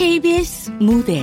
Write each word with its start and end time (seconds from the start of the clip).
KBS 0.00 0.70
무대. 0.80 1.22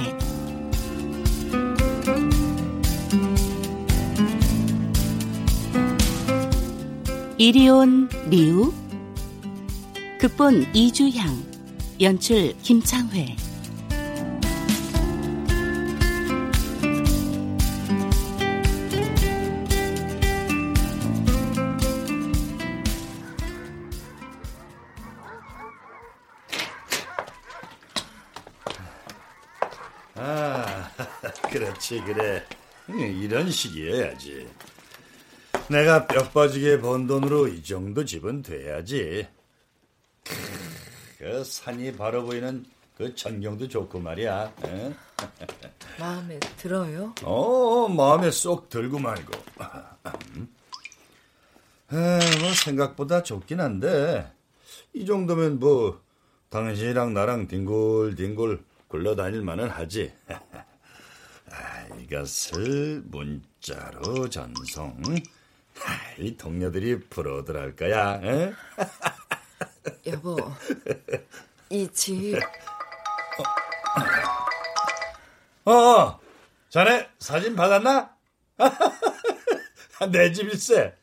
이리온 7.39 8.07
리우. 8.29 8.71
극본 10.19 10.67
이주향. 10.75 11.43
연출 12.01 12.53
김창회 12.61 13.46
그렇지, 31.87 32.01
그래. 32.01 32.43
이런 32.89 33.49
식이어야지. 33.49 34.47
내가 35.69 36.05
뼈 36.05 36.29
빠지게 36.29 36.81
번 36.81 37.07
돈으로 37.07 37.47
이 37.47 37.63
정도 37.63 38.03
집은 38.03 38.41
돼야지. 38.41 39.27
그 41.17 41.43
산이 41.43 41.93
바로 41.93 42.25
보이는 42.25 42.65
그 42.97 43.15
전경도 43.15 43.69
좋고 43.69 43.99
말이야. 43.99 44.53
에? 44.65 44.93
마음에 45.99 46.39
들어요? 46.57 47.13
어, 47.23 47.87
마음에 47.87 48.31
쏙 48.31 48.69
들고 48.69 48.99
말고. 48.99 49.31
에, 51.93 51.95
뭐 52.41 52.53
생각보다 52.53 53.23
좋긴 53.23 53.61
한데 53.61 54.29
이 54.93 55.05
정도면 55.05 55.59
뭐 55.59 56.01
당신이랑 56.49 57.13
나랑 57.13 57.47
뒹굴뒹굴 57.47 58.61
굴러다닐 58.89 59.41
만은 59.41 59.69
하지. 59.69 60.11
아, 62.07 62.09
이것을 62.09 63.03
문자로 63.05 64.29
전송. 64.29 65.01
아, 65.83 66.11
이 66.17 66.35
동료들이 66.37 67.01
부러워들 67.01 67.75
거야. 67.75 68.19
에? 68.23 68.53
여보, 70.07 70.37
이집 71.69 72.39
어, 75.65 76.19
자네 76.69 77.09
사진 77.19 77.55
받았나? 77.55 78.15
내 80.11 80.31
집일세. 80.31 80.95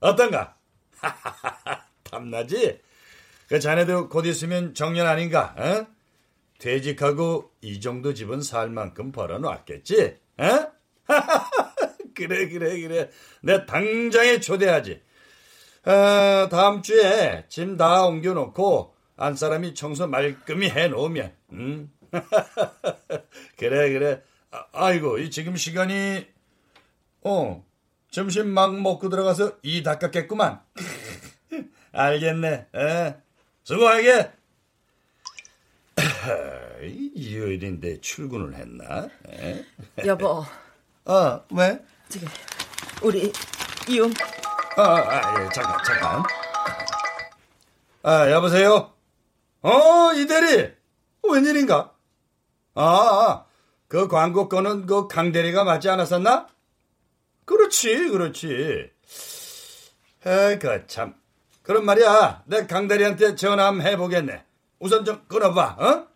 어떤가? 0.00 0.56
탐나지? 2.04 2.80
그 3.48 3.58
자네도 3.58 4.08
곧 4.08 4.26
있으면 4.26 4.74
정년 4.74 5.06
아닌가? 5.06 5.54
어? 5.56 5.86
퇴직하고 6.58 7.50
이 7.62 7.80
정도 7.80 8.14
집은 8.14 8.42
살 8.42 8.70
만큼 8.70 9.12
벌어놓았겠지? 9.12 10.21
어? 10.38 10.72
그래 12.14 12.48
그래 12.48 12.80
그래. 12.80 13.10
내 13.42 13.64
당장에 13.66 14.40
초대하지. 14.40 15.00
어, 15.84 16.48
다음 16.50 16.82
주에 16.82 17.44
짐 17.48 17.76
다 17.76 18.04
옮겨놓고 18.06 18.94
안 19.16 19.34
사람이 19.36 19.74
청소 19.74 20.06
말끔히 20.06 20.68
해놓으면. 20.70 21.32
응? 21.52 21.90
그래 23.56 23.92
그래. 23.92 24.22
아, 24.50 24.64
아이고 24.72 25.18
이 25.18 25.30
지금 25.30 25.56
시간이 25.56 26.26
어 27.24 27.64
점심 28.10 28.48
막 28.48 28.78
먹고 28.78 29.08
들어가서 29.08 29.58
이 29.62 29.82
닦았겠구만. 29.82 30.60
알겠네. 31.92 32.66
에? 32.74 33.16
수고하게. 33.64 34.30
이 36.86 37.36
요일인데 37.36 38.00
출근을 38.00 38.54
했나? 38.54 39.08
에? 39.28 39.64
여보, 40.04 40.44
어 41.04 41.44
왜? 41.50 41.84
저기 42.08 42.26
우리 43.02 43.32
이혼 43.88 44.12
아, 44.76 44.82
아, 44.82 45.44
예, 45.44 45.48
잠깐, 45.50 45.84
잠깐. 45.84 46.22
아, 48.02 48.30
여보세요? 48.30 48.92
어, 49.60 50.12
이대리! 50.14 50.72
웬일인가? 51.22 51.92
아, 52.74 53.44
그 53.86 54.08
광고 54.08 54.48
거는 54.48 54.86
그 54.86 55.08
강대리가 55.08 55.64
맞지 55.64 55.90
않았었나? 55.90 56.48
그렇지, 57.44 58.08
그렇지. 58.08 58.90
에, 60.24 60.58
그 60.58 60.86
참. 60.86 61.14
그럼 61.62 61.84
말이야, 61.84 62.44
내 62.46 62.66
강대리한테 62.66 63.34
전화 63.34 63.66
한번 63.66 63.86
해보겠네. 63.86 64.44
우선 64.78 65.04
좀 65.04 65.22
끊어봐, 65.28 65.76
어? 65.78 66.11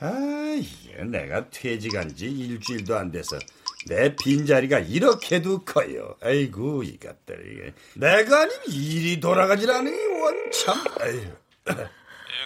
아, 0.00 0.56
이게 0.58 1.02
내가 1.04 1.48
퇴직한 1.50 2.14
지 2.14 2.26
일주일도 2.26 2.96
안 2.96 3.10
돼서 3.10 3.38
내 3.86 4.14
빈자리가 4.16 4.80
이렇게도 4.80 5.64
커요. 5.64 6.16
아이고, 6.22 6.82
이것들, 6.82 7.52
이게. 7.52 7.74
내가 7.94 8.42
아니면 8.42 8.62
일이 8.66 9.20
돌아가질 9.20 9.70
않으니, 9.70 9.96
원, 10.20 10.50
참, 10.50 10.82
아유. 11.00 11.20
예, 11.68 11.74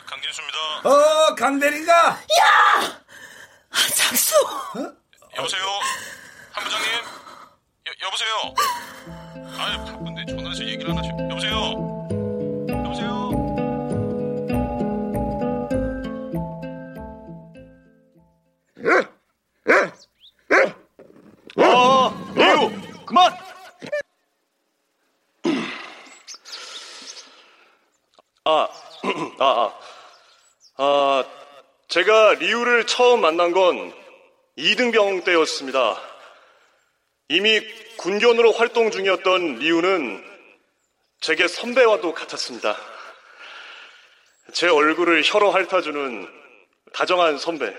강진수입니다. 0.07 0.59
어, 0.85 1.35
강대리가! 1.37 2.11
아, 2.11 3.77
장수 3.95 4.35
여보세요? 5.37 5.63
한 6.53 6.65
부장님? 6.65 6.91
여, 7.87 7.93
여보세요? 8.03 8.55
아유, 9.59 9.85
바쁜데 9.85 10.27
전화해서 10.27 10.65
얘기를 10.65 10.91
안 10.91 10.99
하시. 10.99 11.09
여보세요? 11.31 11.31
여보세요? 11.31 11.78
아, 28.51 28.67
아, 29.41 29.45
아. 29.45 29.75
아, 30.79 31.25
제가 31.89 32.33
리우를 32.35 32.87
처음 32.87 33.21
만난 33.21 33.53
건 33.53 33.93
이등병 34.57 35.25
때였습니다. 35.25 36.01
이미 37.29 37.61
군견으로 37.99 38.53
활동 38.53 38.91
중이었던 38.91 39.57
리우는 39.57 40.25
제게 41.21 41.47
선배와도 41.47 42.15
같았습니다. 42.15 42.75
제 44.55 44.67
얼굴을 44.67 45.21
혀로 45.27 45.51
핥아주는 45.51 46.27
다정한 46.95 47.37
선배. 47.37 47.77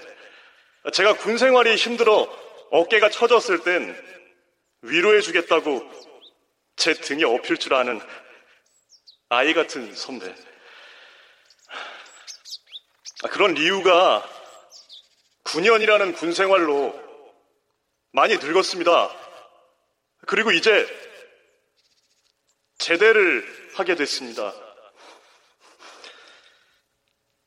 제가 0.94 1.16
군 1.16 1.40
생활이 1.40 1.78
힘들어 1.78 2.30
어깨가 2.70 3.10
처졌을 3.10 3.64
땐 3.64 4.00
위로해주겠다고 4.84 5.90
제 6.76 6.94
등에 6.94 7.24
엎일 7.24 7.58
줄 7.58 7.74
아는 7.74 8.00
아이 9.30 9.56
같은 9.56 9.96
선배. 9.96 10.32
아, 13.24 13.28
그런 13.28 13.58
이유가 13.58 14.28
9년이라는 15.44 16.16
군 16.16 16.32
생활로 16.32 16.98
많이 18.12 18.36
늙었습니다. 18.38 19.10
그리고 20.26 20.52
이제 20.52 20.88
제대를 22.78 23.72
하게 23.76 23.96
됐습니다. 23.96 24.54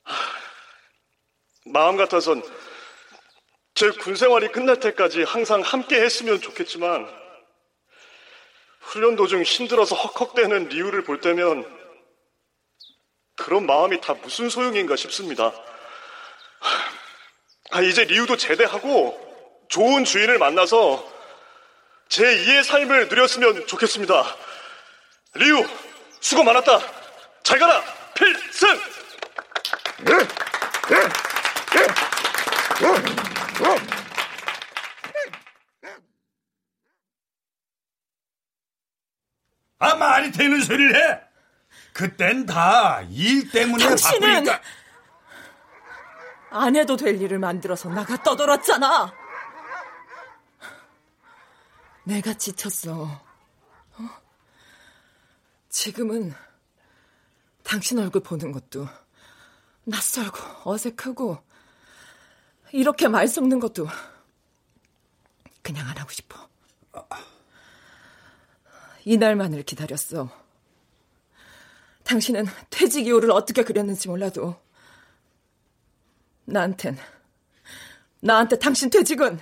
하, 0.03 0.15
마음 1.67 1.97
같아선 1.97 2.43
제 3.75 3.91
군 3.91 4.15
생활이 4.15 4.49
끝날 4.49 4.79
때까지 4.79 5.23
항상 5.23 5.61
함께 5.63 6.01
했으면 6.03 6.41
좋겠지만 6.41 7.09
훈련 8.81 9.17
도중 9.17 9.43
힘들어서 9.43 9.97
헉헉대는 9.97 10.69
리우를 10.69 11.03
볼 11.05 11.21
때면 11.21 11.82
그런 13.43 13.67
마음이 13.67 14.01
다 14.01 14.15
무슨 14.15 14.49
소용인가 14.49 14.95
싶습니다. 14.95 15.53
아, 17.73 17.81
이제 17.81 18.05
리우도 18.05 18.37
제대하고 18.37 19.67
좋은 19.69 20.05
주인을 20.05 20.39
만나서 20.39 21.11
제 22.09 22.23
2의 22.23 22.63
삶을 22.63 23.09
누렸으면 23.09 23.67
좋겠습니다. 23.67 24.37
리우, 25.35 25.67
수고 26.21 26.45
많았다. 26.45 26.81
잘 27.43 27.59
가라, 27.59 27.83
필승! 28.15 28.81
아, 39.79 39.95
말이 39.97 40.31
되는 40.31 40.63
소리를 40.63 40.95
해! 40.95 41.32
그땐 41.93 42.47
다 42.47 43.03
일 43.11 43.51
때문에 43.51 43.85
당신은 43.87 44.21
바쁘니까. 44.45 44.63
안 46.51 46.77
해도 46.77 46.97
될 46.97 47.21
일을 47.21 47.39
만들어서 47.39 47.89
나가 47.89 48.23
떠돌았잖아. 48.23 49.13
내가 52.05 52.35
지쳤어. 52.35 53.05
어? 53.05 54.09
지금은 55.69 56.35
당신 57.63 57.99
얼굴 57.99 58.23
보는 58.23 58.53
것도 58.53 58.87
낯설고 59.85 60.71
어색하고 60.71 61.43
이렇게 62.73 63.09
말 63.09 63.29
섞는 63.29 63.61
것도 63.61 63.87
그냥 65.63 65.89
안 65.89 65.97
하고 65.99 66.11
싶어. 66.11 66.49
이날만을 69.05 69.63
기다렸어. 69.63 70.29
당신은 72.05 72.47
퇴직 72.71 73.07
이유를 73.07 73.31
어떻게 73.31 73.63
그렸는지 73.63 74.09
몰라도 74.09 74.57
나한텐 76.45 76.99
나한테 78.21 78.59
당신 78.59 78.91
퇴직은 78.91 79.41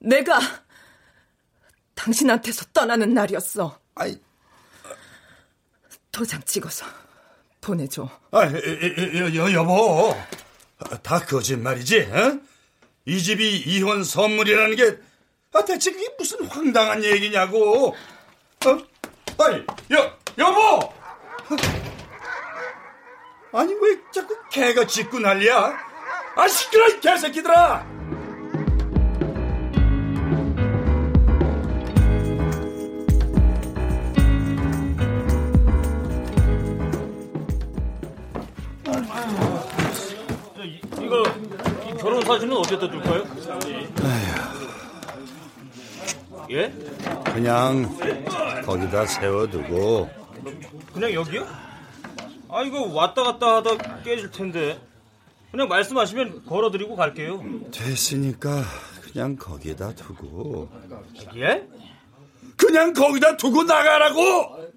내가 0.00 0.38
당신한테서 1.94 2.66
떠나는 2.72 3.12
날이었어. 3.12 3.78
아이, 3.96 4.20
도장 6.12 6.42
찍어서 6.44 6.86
보내줘. 7.60 8.08
아, 8.30 8.44
여, 8.44 9.34
여, 9.34 9.52
여보. 9.52 10.16
다 11.02 11.18
거짓말이지, 11.18 12.00
어? 12.02 12.40
이 13.04 13.20
집이 13.20 13.58
이혼 13.66 14.04
선물이라는 14.04 14.76
게, 14.76 14.98
아, 15.52 15.64
대체 15.64 15.90
그게 15.90 16.08
무슨 16.16 16.46
황당한 16.46 17.02
얘기냐고. 17.02 17.88
어? 18.66 19.44
아니, 19.44 19.64
여, 19.92 20.17
여보! 20.38 20.92
아니, 23.52 23.72
왜 23.74 24.00
자꾸 24.12 24.36
개가 24.50 24.86
짖고 24.86 25.18
난리야? 25.18 25.76
아, 26.36 26.48
시끄러, 26.48 26.88
이 26.88 27.00
개새끼들아! 27.00 27.84
이거 41.00 41.22
이 41.88 41.96
결혼 41.98 42.22
사진은 42.22 42.56
어디다 42.58 42.90
둘까요? 42.90 43.24
예? 46.50 46.72
그냥 47.32 47.88
거기다 48.64 49.06
세워두고. 49.06 50.27
그냥 50.92 51.12
여기요? 51.12 51.46
아 52.50 52.62
이거 52.62 52.82
왔다 52.92 53.22
갔다 53.22 53.56
하다 53.56 54.02
깨질 54.02 54.30
텐데 54.30 54.80
그냥 55.50 55.68
말씀하시면 55.68 56.44
걸어드리고 56.46 56.96
갈게요. 56.96 57.42
됐으니까 57.70 58.62
그냥 59.02 59.36
거기다 59.36 59.94
두고. 59.94 60.70
예? 61.36 61.66
그냥 62.56 62.92
거기다 62.92 63.36
두고 63.36 63.62
나가라고! 63.64 64.68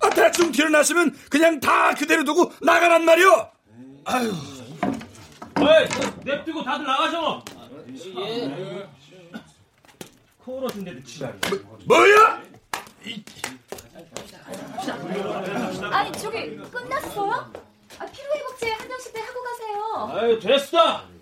아, 0.00 0.10
대충 0.10 0.52
뒤로 0.52 0.68
났으면 0.68 1.14
그냥 1.30 1.60
다 1.60 1.94
그대로 1.94 2.24
두고 2.24 2.52
나가란 2.60 3.04
말이오! 3.04 3.48
아유. 4.04 4.32
어이 5.56 5.88
냅두고 6.24 6.62
다들 6.62 6.84
나가셔. 6.84 7.44
예. 8.18 8.88
코러진데도 10.38 11.02
지랄. 11.04 11.38
뭐야? 11.86 12.42
아니 15.92 16.12
저기 16.12 16.56
끝났어요? 16.56 17.30
아, 17.98 18.06
피로 18.06 18.34
회복제 18.34 18.70
한 18.72 18.88
장씩 18.88 19.12
때 19.12 19.20
하고 19.20 19.40
가세요. 19.42 20.18
아유 20.18 20.38
됐어. 20.40 21.14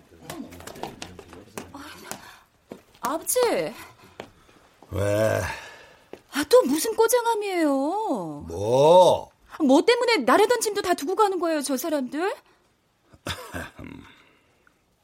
아 3.05 3.17
버지, 3.17 3.39
왜? 4.91 5.41
아, 6.31 6.43
또 6.49 6.61
무슨 6.63 6.95
꼬장함이에요? 6.95 7.69
뭐? 8.47 9.29
뭐 9.59 9.81
때문에 9.85 10.17
나래던 10.17 10.61
짐도 10.61 10.81
다 10.81 10.93
두고 10.93 11.15
가는 11.15 11.37
거예요, 11.37 11.61
저 11.61 11.75
사람들? 11.75 12.33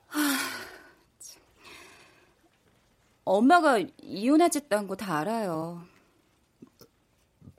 하, 0.07 0.19
참. 1.19 1.41
엄마가 3.25 3.79
이혼하겠다는 4.01 4.87
거다 4.87 5.19
알아요. 5.19 5.83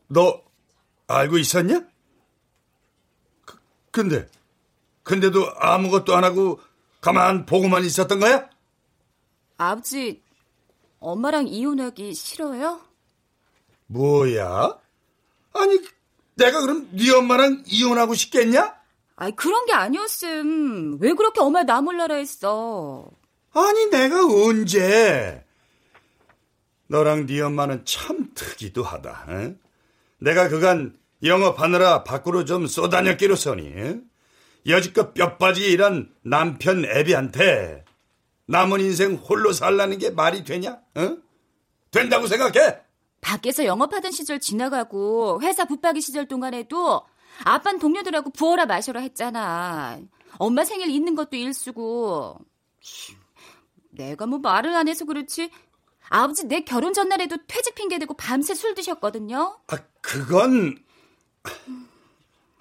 너 0.09 0.41
알고 1.11 1.39
있었냐? 1.39 1.85
그, 3.45 3.59
근데 3.91 4.29
근데도 5.03 5.53
아무것도 5.57 6.15
안 6.15 6.25
하고 6.25 6.61
가만 7.01 7.47
보고만 7.47 7.85
있었던 7.85 8.21
거야? 8.21 8.49
아버지, 9.57 10.23
엄마랑 11.01 11.49
이혼하기 11.49 12.15
싫어요? 12.15 12.81
뭐야? 13.87 14.79
아니 15.53 15.81
내가 16.37 16.61
그럼 16.61 16.89
네 16.93 17.11
엄마랑 17.13 17.65
이혼하고 17.67 18.15
싶겠냐? 18.15 18.79
아이, 19.17 19.33
그런 19.33 19.67
게 19.67 19.73
아니었음. 19.75 20.99
왜 21.01 21.13
그렇게 21.13 21.41
엄마 21.41 21.63
나 21.65 21.83
몰라라 21.83 22.15
했어? 22.15 23.11
아니 23.53 23.87
내가 23.91 24.25
언제? 24.25 25.45
너랑 26.87 27.27
네 27.27 27.41
엄마는 27.41 27.85
참 27.85 28.33
특이도 28.35 28.83
하다. 28.83 29.27
에? 29.29 29.57
내가 30.19 30.49
그간 30.49 30.99
영업하느라 31.23 32.05
밖으로 32.05 32.45
좀 32.45 32.67
쏘다녔기로서니 32.67 33.67
에? 33.67 34.01
여지껏 34.67 35.15
뼈 35.15 35.37
빠지게 35.39 35.69
일한 35.69 36.13
남편 36.23 36.85
애비한테 36.85 37.85
남은 38.47 38.81
인생 38.81 39.15
홀로 39.15 39.53
살라는 39.53 39.99
게 39.99 40.11
말이 40.11 40.45
되냐? 40.45 40.81
어? 40.97 41.17
된다고 41.91 42.27
생각해? 42.27 42.81
밖에서 43.21 43.65
영업하던 43.65 44.13
시절 44.13 44.41
지나가고 44.41 45.41
회사 45.43 45.65
붙박이 45.65 46.01
시절 46.01 46.27
동안에도 46.27 47.03
아빤 47.45 47.79
동료들하고 47.79 48.31
부어라 48.31 48.67
마셔라 48.67 49.01
했잖아. 49.01 50.01
엄마 50.39 50.65
생일 50.65 50.91
있는 50.91 51.15
것도 51.15 51.37
일수고. 51.37 52.39
내가 53.91 54.27
뭐 54.27 54.39
말을 54.39 54.75
안 54.75 54.89
해서 54.89 55.05
그렇지. 55.05 55.51
아버지 56.09 56.47
내 56.47 56.63
결혼 56.63 56.93
전날에도 56.93 57.37
퇴직 57.47 57.75
핑계 57.75 57.99
대고 57.99 58.15
밤새 58.15 58.55
술 58.55 58.75
드셨거든요. 58.75 59.59
아, 59.69 59.79
그건 60.01 60.77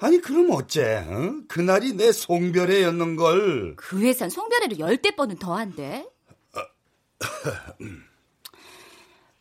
아니 0.02 0.20
그럼 0.22 0.52
어째? 0.52 1.06
어? 1.08 1.42
그날이 1.48 1.94
내 1.94 2.12
송별회였는 2.12 3.16
걸. 3.18 3.76
그 3.76 4.00
회사는 4.00 4.30
송별회를 4.30 4.80
열대 4.80 5.12
번은 5.16 5.38
더한데. 5.38 6.08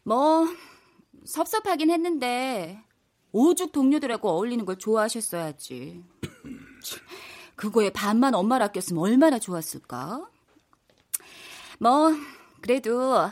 뭐 0.02 0.46
섭섭하긴 1.24 1.90
했는데 1.90 2.82
오죽 3.32 3.72
동료들하고 3.72 4.28
어울리는 4.30 4.64
걸 4.64 4.78
좋아하셨어야지. 4.78 6.02
그거에 7.56 7.90
반만 7.90 8.34
엄마를 8.34 8.64
아꼈으면 8.66 9.02
얼마나 9.02 9.38
좋았을까? 9.38 10.28
뭐 11.78 12.10
그래도 12.62 13.30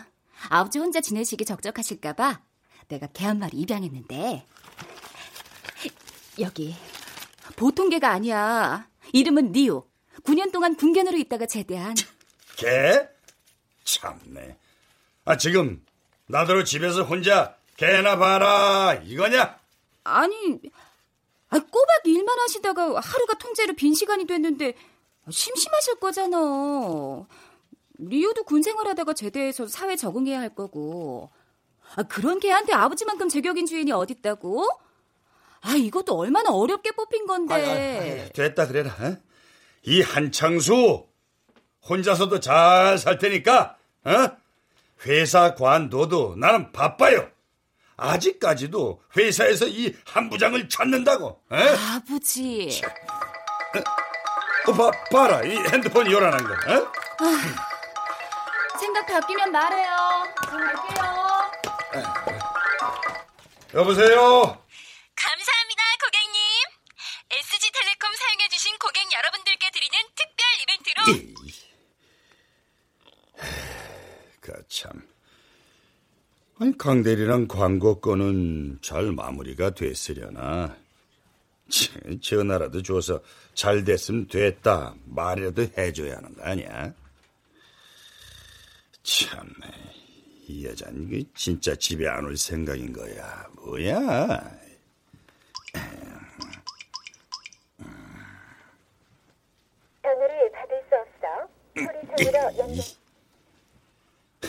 아버지 0.49 0.79
혼자 0.79 1.01
지내시기 1.01 1.45
적적하실까봐 1.45 2.41
내가 2.89 3.07
개 3.09 3.25
한 3.25 3.39
마리 3.39 3.57
입양했는데 3.59 4.47
여기 6.41 6.75
보통 7.57 7.89
개가 7.89 8.11
아니야. 8.11 8.89
이름은 9.13 9.53
니오. 9.53 9.85
9년 10.25 10.53
동안 10.53 10.75
군견으로 10.77 11.17
있다가 11.19 11.47
제대한. 11.47 11.95
개? 12.57 13.09
참네. 13.85 14.57
아 15.25 15.37
지금 15.37 15.85
나더러 16.27 16.65
집에서 16.65 17.03
혼자 17.05 17.57
개나 17.77 18.17
봐라 18.17 18.95
이거냐? 19.05 19.59
아니, 20.05 20.61
아, 21.49 21.59
꼬박 21.59 22.01
일만 22.05 22.39
하시다가 22.41 23.01
하루가 23.01 23.35
통째로 23.39 23.75
빈 23.75 23.95
시간이 23.95 24.27
됐는데 24.27 24.75
심심하실 25.31 25.97
거잖아. 25.97 26.39
리오도 27.99 28.45
군 28.45 28.63
생활하다가 28.63 29.15
제대해서 29.15 29.67
사회 29.67 29.97
적응해야 29.97 30.41
할 30.41 30.55
거고. 30.55 31.31
아, 31.95 32.03
그런 32.03 32.41
개한테 32.41 32.73
아버지만큼 32.73 33.29
제격인 33.29 33.67
주인이 33.67 33.91
어딨다고? 33.93 34.67
아, 35.67 35.75
이것도 35.75 36.17
얼마나 36.19 36.51
어렵게 36.51 36.93
뽑힌 36.93 37.27
건데. 37.27 37.55
아이, 37.55 37.65
아이, 37.65 38.21
아이, 38.21 38.33
됐다 38.33 38.67
그래라. 38.69 38.91
어? 39.01 39.17
이 39.83 40.01
한창수 40.03 41.07
혼자서도 41.89 42.41
잘 42.41 42.99
살 42.99 43.19
테니까 43.19 43.77
어? 44.05 44.37
회사 45.07 45.55
관둬도 45.55 46.37
나는 46.37 46.73
바빠요. 46.73 47.31
아직까지도 47.97 49.03
회사에서 49.17 49.67
이 49.67 49.95
한 50.07 50.29
부장을 50.31 50.69
찾는다고. 50.69 51.27
어? 51.51 51.57
아버지. 51.95 52.81
어, 54.69 54.73
봐, 54.73 54.91
봐라. 55.11 55.43
이 55.45 55.57
핸드폰 55.73 56.11
요란한 56.11 56.43
거. 56.45 56.53
어? 56.53 56.93
생각 58.79 59.07
바뀌면 59.07 59.51
말해요. 59.53 59.97
갈게요. 60.37 61.27
여보세요? 63.75 64.17
감사합니다, 65.17 65.83
고객님. 66.05 66.41
SG텔레콤 67.31 68.11
사용해주신 68.15 68.79
고객 68.79 69.05
여러분들께 69.13 69.71
드리는 69.71 69.99
특별 70.15 70.47
이벤트로 70.63 71.03
그 74.41 74.53
참. 74.69 75.03
아니, 76.59 76.77
강대리랑 76.79 77.49
광고 77.49 78.01
건은 78.01 78.79
잘 78.83 79.13
마무리가 79.13 79.71
됐으려나. 79.71 80.75
치, 81.69 81.91
전화라도 82.21 82.83
줘서 82.83 83.21
잘 83.55 83.85
됐으면 83.85 84.27
됐다. 84.29 84.95
말이라도 85.05 85.63
해줘야 85.77 86.17
하는 86.17 86.35
거 86.35 86.43
아니야? 86.45 86.95
참, 89.03 89.49
이 90.49 90.65
여자는 90.65 91.25
진짜 91.35 91.75
집에 91.75 92.09
안 92.09 92.25
올 92.25 92.37
생각인 92.37 92.93
거야. 92.93 93.47
뭐야? 93.57 94.59
전화를 100.03 100.53
받을 100.53 100.83
수 100.89 100.95
없어 100.97 101.49
소리소리로 101.75 102.59
연결. 102.59 102.85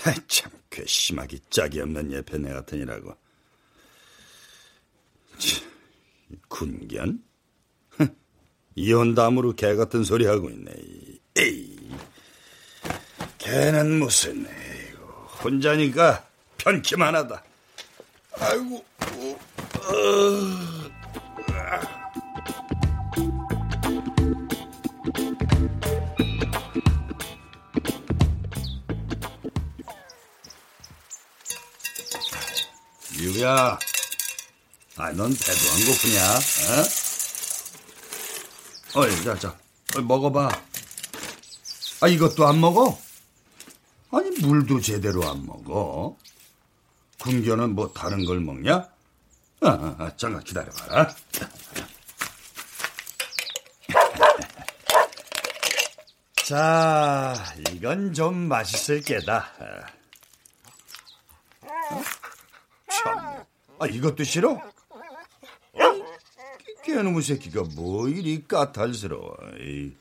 하, 0.04 0.14
참, 0.28 0.52
괘씸하기 0.70 1.40
짝이 1.50 1.82
없는 1.82 2.12
예편네 2.12 2.52
같으니라고. 2.54 3.16
참, 5.38 5.68
군견? 6.48 7.24
흥, 7.92 8.16
이혼담으로 8.76 9.54
개 9.54 9.76
같은 9.76 10.04
소리 10.04 10.26
하고 10.26 10.50
있네. 10.50 10.72
에이, 11.38 11.78
걔는 13.38 14.00
무슨, 14.00 14.46
에이고, 14.46 15.06
혼자니까 15.44 16.28
편키만 16.58 17.16
하다. 17.16 17.44
아이고, 18.40 18.86
어, 19.00 19.40
어. 19.94 20.77
유야, 33.38 33.78
아, 34.96 35.12
넌 35.12 35.32
배도 35.32 35.70
안 35.72 35.86
고프냐? 35.86 36.40
어? 38.96 39.00
어이, 39.00 39.24
자, 39.24 39.38
자, 39.38 39.56
어이, 39.96 40.04
먹어봐. 40.04 40.50
아, 42.02 42.08
이것도 42.08 42.48
안 42.48 42.60
먹어? 42.60 43.00
아니, 44.10 44.32
물도 44.40 44.82
제대로 44.82 45.30
안 45.30 45.46
먹어. 45.46 46.18
군견은 47.20 47.76
뭐 47.76 47.94
다른 47.94 48.26
걸 48.26 48.40
먹냐? 48.40 48.74
아, 48.74 48.90
아, 49.68 49.96
아 50.00 50.12
잠깐 50.18 50.44
기다려봐라. 50.44 51.14
자, 56.44 57.36
이건 57.72 58.16
좀 58.16 58.48
맛있을 58.48 59.02
게다. 59.02 59.54
아, 63.80 63.86
이것도 63.88 64.24
싫어? 64.24 64.62
개놈의 66.88 67.22
새끼가 67.22 67.64
뭐 67.76 68.08
이리 68.08 68.48
까탈스러워. 68.48 69.36
이. 69.60 69.92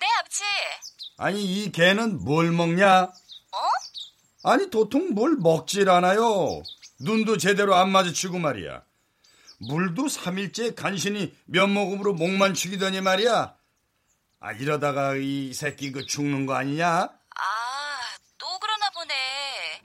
네, 0.00 0.06
아버지. 0.18 0.42
아니, 1.18 1.44
이 1.44 1.70
개는 1.70 2.24
뭘 2.24 2.50
먹냐? 2.50 3.02
어? 3.04 3.58
아니, 4.42 4.70
도통 4.70 5.10
뭘 5.14 5.36
먹질 5.36 5.88
않아요. 5.88 6.62
눈도 7.00 7.36
제대로 7.36 7.76
안 7.76 7.90
마주치고 7.90 8.40
말이야. 8.40 8.82
물도 9.60 10.06
3일째 10.06 10.74
간신히 10.74 11.32
면목음으로 11.44 12.14
목만 12.14 12.54
축이더니 12.54 13.00
말이야. 13.00 13.54
아, 14.44 14.50
이러다가 14.50 15.14
이 15.14 15.54
새끼 15.54 15.92
그 15.92 16.04
죽는 16.04 16.46
거 16.46 16.54
아니냐? 16.56 16.86
아, 16.86 18.00
또 18.38 18.58
그러나 18.58 18.90
보네. 18.90 19.82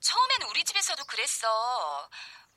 처음엔 0.00 0.42
우리 0.50 0.64
집에서도 0.64 1.04
그랬어. 1.04 2.08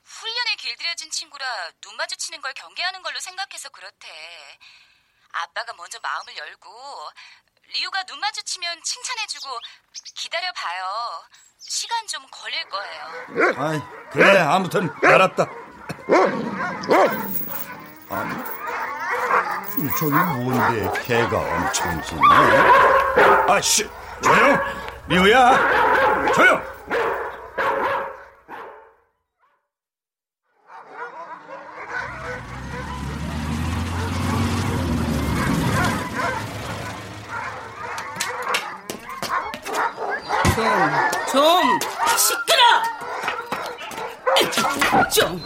훈련에 0.03 0.55
길들여진 0.55 1.11
친구라 1.11 1.45
눈 1.81 1.95
마주치는 1.95 2.41
걸 2.41 2.53
경계하는 2.55 3.03
걸로 3.03 3.19
생각해서 3.19 3.69
그렇대. 3.69 4.07
아빠가 5.31 5.73
먼저 5.73 5.99
마음을 6.01 6.35
열고 6.35 7.09
리우가 7.67 8.03
눈 8.05 8.19
마주치면 8.19 8.81
칭찬해주고 8.81 9.59
기다려봐요. 10.15 11.23
시간 11.59 12.07
좀 12.07 12.25
걸릴 12.31 12.67
거예요. 12.67 13.53
아이, 13.57 13.79
그래, 14.11 14.39
아무튼 14.39 14.89
알았다. 15.03 15.45
아니, 18.09 18.56
저기 19.99 20.11
뭔데 20.11 20.91
개가 21.03 21.37
엄청 21.37 22.01
짖네? 22.01 22.21
아씨, 23.47 23.87
조용! 24.23 24.59
리우야, 25.07 25.55
조용! 26.33 26.59
좀 41.31 41.79
시끄러! 42.17 42.63
좀 45.13 45.39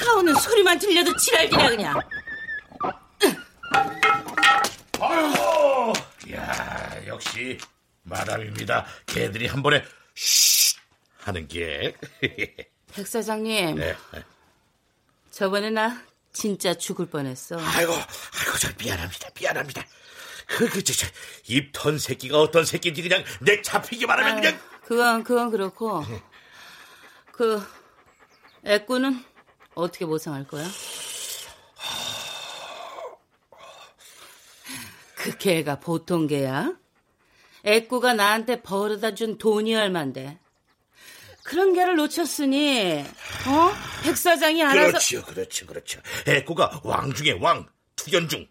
차오는 0.00 0.34
소리만 0.36 0.78
들려도 0.78 1.14
지랄이냐 1.16 1.68
그냥. 1.68 2.00
야 6.34 7.06
역시 7.06 7.58
마담입니다. 8.02 8.86
개들이 9.06 9.46
한 9.46 9.62
번에 9.62 9.82
쉿 10.14 10.76
하는 11.18 11.46
게. 11.48 11.96
백 12.94 13.06
사장님, 13.06 13.76
네. 13.76 13.96
저번에 15.30 15.70
나 15.70 16.02
진짜 16.32 16.74
죽을 16.74 17.06
뻔했어. 17.06 17.58
아이고, 17.58 17.92
아이고, 17.92 18.58
저 18.60 18.68
미안합니다, 18.78 19.28
미안합니다. 19.38 19.82
그, 20.46 20.68
그, 20.68 20.82
저, 20.84 20.92
저, 20.92 21.06
입턴 21.46 21.98
새끼가 21.98 22.38
어떤 22.38 22.64
새끼인지 22.64 23.02
그냥 23.02 23.24
내 23.40 23.62
잡히기만 23.62 24.18
하면 24.18 24.36
그냥. 24.36 24.60
그건 24.84 25.24
그건 25.24 25.50
그렇고 25.50 26.04
그 27.30 27.62
애꾸는 28.64 29.24
어떻게 29.74 30.04
보상할 30.04 30.46
거야? 30.46 30.66
그 35.22 35.38
개가 35.38 35.78
보통 35.78 36.26
개야? 36.26 36.76
애꾸가 37.64 38.14
나한테 38.14 38.60
벌어다 38.60 39.14
준 39.14 39.38
돈이 39.38 39.72
얼만데? 39.74 40.38
그런 41.44 41.72
개를 41.72 41.94
놓쳤으니 41.94 43.04
어? 43.46 43.70
백 44.02 44.16
사장이 44.16 44.62
알아서 44.62 44.88
그렇죠, 44.88 45.24
그렇죠, 45.24 45.66
그렇죠. 45.66 46.00
애꾸가 46.26 46.80
왕 46.82 47.12
중에 47.14 47.38
왕, 47.40 47.68
투견 47.94 48.28
중 48.28 48.48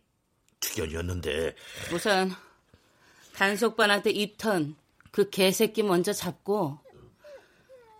투견이었는데. 0.61 1.55
우선 1.93 2.33
단속반한테 3.33 4.11
입턴 4.11 4.75
그 5.11 5.29
개새끼 5.29 5.83
먼저 5.83 6.13
잡고 6.13 6.79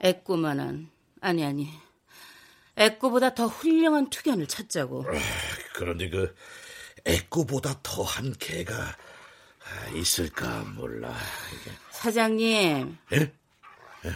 애꾸만한 0.01 0.89
아니 1.19 1.43
아니 1.43 1.69
애꾸보다 2.77 3.35
더 3.35 3.47
훌륭한 3.47 4.09
투견을 4.09 4.47
찾자고 4.47 5.05
그런데 5.75 6.09
그 6.09 6.33
애꾸보다 7.05 7.79
더한 7.83 8.33
개가 8.39 8.73
있을까 9.95 10.63
몰라. 10.75 11.13
사장님. 11.91 12.97
예? 13.13 13.31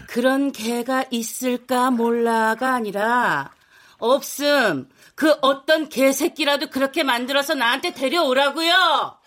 그런 0.08 0.52
개가 0.52 1.06
있을까 1.12 1.92
몰라가 1.92 2.74
아니라 2.74 3.52
없음. 3.98 4.90
그 5.16 5.36
어떤 5.42 5.88
개새끼라도 5.90 6.70
그렇게 6.70 7.04
만들어서 7.04 7.54
나한테 7.54 7.94
데려오라고요 7.94 9.18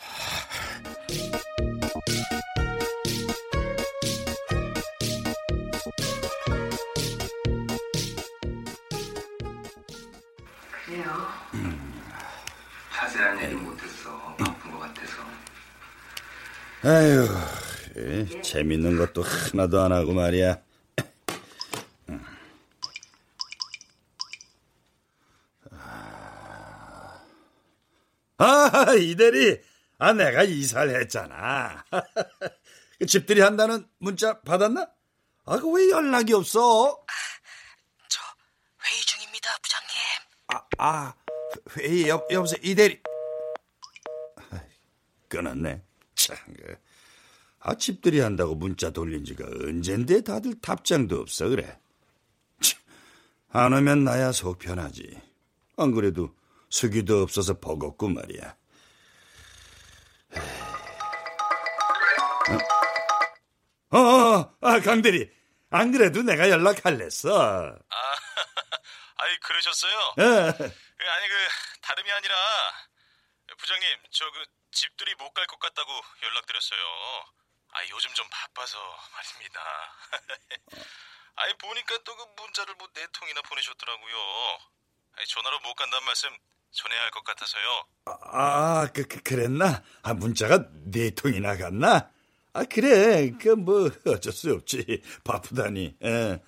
아유, 16.89 17.29
재밌는 18.43 18.97
것도 18.97 19.23
하나도 19.23 19.79
안 19.83 19.93
하고 19.93 20.15
말이야. 20.15 20.59
아, 28.39 28.95
이대리. 28.95 29.61
아, 29.99 30.13
내가 30.13 30.45
이사를 30.45 31.01
했잖아. 31.01 31.85
그 32.99 33.07
집들이 33.07 33.41
한다는 33.41 33.87
문자 33.99 34.41
받았나? 34.41 34.89
아, 35.45 35.59
그 35.59 35.71
왜 35.73 35.91
연락이 35.91 36.33
없어? 36.35 37.05
저 38.09 38.21
회의 38.87 39.01
중입니다, 39.03 39.51
부장님. 39.63 39.97
아, 40.49 40.63
아, 40.79 41.15
회의 41.79 42.09
여, 42.09 42.25
여보세요, 42.31 42.61
이대리. 42.63 43.01
끊었네. 45.29 45.83
참, 46.29 46.37
그. 46.59 46.77
아, 47.61 47.75
집들이 47.77 48.21
한다고 48.21 48.55
문자 48.55 48.91
돌린 48.91 49.25
지가 49.25 49.45
언젠데 49.47 50.23
다들 50.23 50.61
답장도 50.61 51.19
없어, 51.21 51.49
그래. 51.49 51.79
참, 52.61 52.81
안 53.51 53.73
오면 53.73 54.05
나야 54.05 54.33
속 54.33 54.59
편하지. 54.59 55.21
안 55.79 55.93
그래도 55.93 56.35
수기도 56.69 57.23
없어서 57.23 57.59
버겁고 57.61 58.09
말이야. 58.09 58.57
어, 63.91 63.99
어, 63.99 64.57
아, 64.61 64.81
강대리. 64.81 65.31
안 65.71 65.93
그래도 65.93 66.23
내가 66.23 66.51
연락할랬어. 66.51 67.41
아, 67.41 67.79
아이 69.17 69.39
그러셨어요? 69.41 70.15
예. 70.19 70.23
아니 70.23 71.29
그 71.29 71.35
다름이 71.83 72.11
아니라 72.11 72.35
부장님 73.59 73.89
저 74.11 74.25
그 74.31 74.58
집들이 74.73 75.15
못 75.17 75.33
갈 75.35 75.47
것 75.47 75.59
같다고 75.59 75.91
연락드렸어요. 76.23 76.81
아 77.73 77.83
요즘 77.91 78.13
좀 78.15 78.27
바빠서 78.31 78.79
말입니다. 79.13 79.61
아이 81.37 81.55
보니까 81.59 81.99
또 82.05 82.17
그 82.17 82.25
문자를 82.43 82.75
뭐 82.77 82.89
네 82.95 83.07
통이나 83.13 83.41
보내셨더라고요. 83.43 84.15
아이 85.17 85.27
전화로 85.27 85.61
못 85.61 85.75
간다는 85.75 86.05
말씀 86.07 86.31
전해야 86.73 87.01
할 87.03 87.11
것 87.11 87.25
같아서요. 87.25 87.85
아, 88.07 88.89
그, 88.95 89.07
그, 89.07 89.23
그랬나? 89.23 89.83
아, 90.03 90.15
문자가 90.15 90.65
네 90.85 91.11
통이나 91.11 91.57
갔나? 91.57 92.11
아, 92.53 92.65
그래. 92.65 93.31
그, 93.41 93.49
뭐, 93.51 93.91
어쩔 94.07 94.33
수 94.33 94.53
없지. 94.53 95.03
바쁘다니. 95.25 95.97
예. 96.03 96.41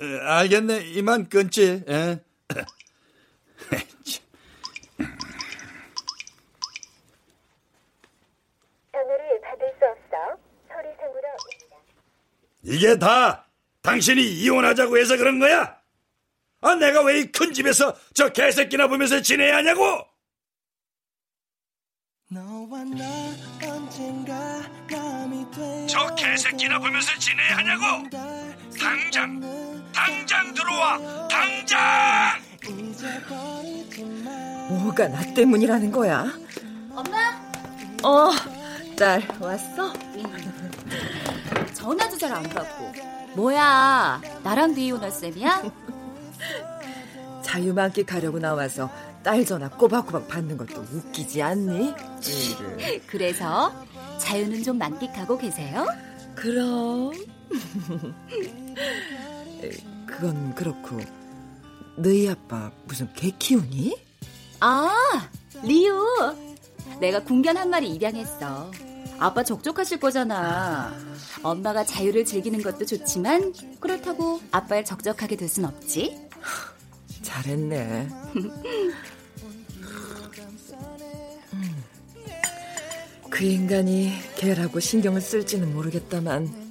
에, 0.00 0.18
알겠네. 0.20 0.92
이만 0.92 1.28
끊지. 1.28 1.84
예. 1.88 2.24
전화를 8.92 9.40
받을 9.40 9.74
수 9.78 9.84
없어 9.86 10.38
서류상으로 10.68 11.28
이게 12.62 12.98
다 12.98 13.46
당신이 13.82 14.22
이혼하자고 14.22 14.98
해서 14.98 15.16
그런 15.16 15.38
거야? 15.38 15.78
아, 16.62 16.74
내가 16.74 17.02
왜 17.02 17.20
이 17.20 17.32
큰 17.32 17.52
집에서 17.54 17.96
저 18.14 18.28
개새끼나 18.30 18.86
보면서 18.88 19.22
지내야 19.22 19.56
하냐고? 19.56 19.82
저 25.88 26.14
개새끼나 26.14 26.78
보면서 26.78 27.18
지내야 27.18 27.56
하냐고? 27.56 28.08
당장, 28.78 29.40
당장 29.92 30.54
들어와! 30.54 30.98
당장! 31.28 31.78
뭐가 34.68 35.08
나 35.08 35.34
때문이라는 35.34 35.90
거야? 35.90 36.32
엄마? 36.92 37.50
어, 38.04 38.30
딸 38.96 39.26
왔어? 39.40 39.92
전화도 41.80 42.18
잘 42.18 42.32
안 42.32 42.42
받고. 42.42 42.92
뭐야, 43.34 44.20
나랑도 44.42 44.80
이혼할 44.80 45.10
셈이야? 45.10 45.62
자유만기 47.42 48.04
가려고 48.04 48.38
나와서 48.38 48.90
딸 49.22 49.44
전화 49.44 49.68
꼬박꼬박 49.68 50.28
받는 50.28 50.56
것도 50.58 50.80
웃기지 50.82 51.42
않니? 51.42 51.94
그래서 53.06 53.72
자유는 54.18 54.62
좀 54.62 54.78
만끽하고 54.78 55.38
계세요? 55.38 55.86
그럼. 56.34 57.12
그건 60.06 60.54
그렇고 60.54 60.98
너희 61.96 62.28
아빠 62.28 62.70
무슨 62.84 63.10
개 63.14 63.30
키우니? 63.30 63.96
아, 64.60 64.90
리우. 65.62 66.04
내가 67.00 67.22
궁견 67.22 67.56
한 67.56 67.70
마리 67.70 67.88
입양했어. 67.90 68.70
아빠 69.20 69.44
적적하실 69.44 70.00
거잖아. 70.00 70.94
엄마가 71.42 71.84
자유를 71.84 72.24
즐기는 72.24 72.60
것도 72.62 72.86
좋지만 72.86 73.52
그렇다고 73.78 74.40
아빠를 74.50 74.84
적적하게 74.84 75.36
될 75.36 75.48
순 75.50 75.64
없지. 75.66 76.28
잘했네. 77.22 78.08
음. 81.52 81.84
그 83.28 83.44
인간이 83.44 84.12
걔라고 84.36 84.80
신경을 84.80 85.20
쓸지는 85.20 85.72
모르겠다만. 85.74 86.70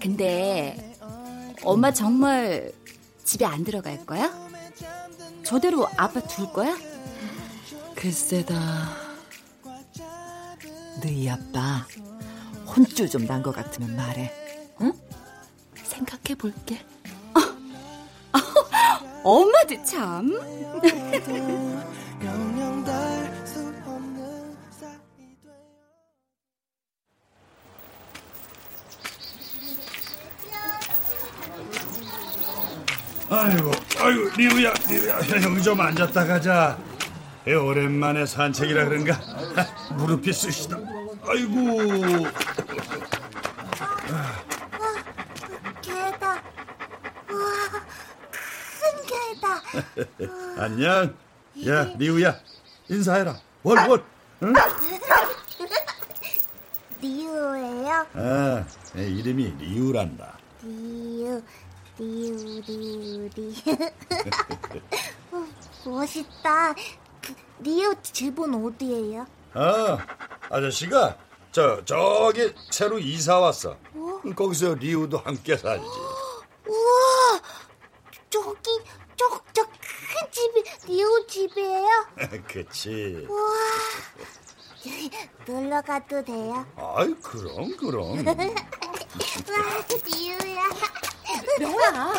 근데 0.00 0.94
엄마 1.64 1.92
정말 1.92 2.72
집에 3.24 3.44
안 3.44 3.64
들어갈 3.64 4.04
거야? 4.06 4.32
저대로 5.44 5.88
아빠 5.96 6.20
둘 6.20 6.52
거야? 6.52 6.76
글쎄다. 7.96 9.01
너희 11.00 11.28
아빠 11.30 11.86
혼쭐 12.66 13.08
좀 13.08 13.26
난 13.26 13.42
것 13.42 13.54
같으면 13.54 13.96
말해. 13.96 14.32
응? 14.80 14.92
생각해 15.82 16.34
볼게. 16.38 16.84
엄마도 19.24 19.84
참. 19.84 20.32
아이고, 33.30 33.70
아이고, 33.98 34.28
리우야, 34.36 34.72
리우야, 34.88 35.18
여기 35.42 35.62
좀 35.62 35.80
앉았다 35.80 36.26
가자. 36.26 36.78
에, 37.46 37.54
오랜만에 37.54 38.24
산책이라 38.26 38.84
그런가? 38.88 39.18
무릎이 39.96 40.32
쑤시다. 40.32 40.76
아이고. 41.26 42.26
개다. 45.80 46.42
큰 48.80 49.02
개다. 49.08 49.60
안녕. 50.62 51.14
야, 51.66 51.84
리우야, 51.98 52.38
인사해라. 52.88 53.36
월, 53.64 53.88
월. 53.88 54.04
응? 54.44 54.52
리우예요? 57.02 58.06
아, 58.14 58.64
내 58.94 59.08
이름이 59.08 59.56
리우란다. 59.58 60.38
리우, 60.62 61.42
리우, 61.98 62.60
리우, 62.66 63.28
리우. 63.34 63.52
어, 65.32 65.46
멋있다. 65.84 66.74
그, 67.62 67.68
리우 67.68 67.94
집은 68.02 68.54
어디예요? 68.66 69.26
아, 69.54 69.98
아저씨가 70.50 71.16
저 71.52 71.84
저기 71.84 72.52
새로 72.70 72.98
이사 72.98 73.38
왔어. 73.38 73.76
거기서 74.34 74.74
리우도 74.74 75.18
함께 75.18 75.56
살지. 75.56 75.84
우와, 76.66 77.40
저기, 78.30 78.80
저, 79.16 79.28
저 79.52 79.62
큰 79.64 80.30
집이 80.30 80.62
리우 80.88 81.26
집이에요? 81.26 81.88
그치. 82.48 83.26
우와, 83.28 83.50
놀러 85.46 85.80
가도 85.82 86.24
돼요? 86.24 86.66
아이, 86.76 87.14
그럼, 87.22 87.76
그럼. 87.76 88.26
와, 88.26 88.34
리우야. 90.06 90.62
명호야. 91.60 92.14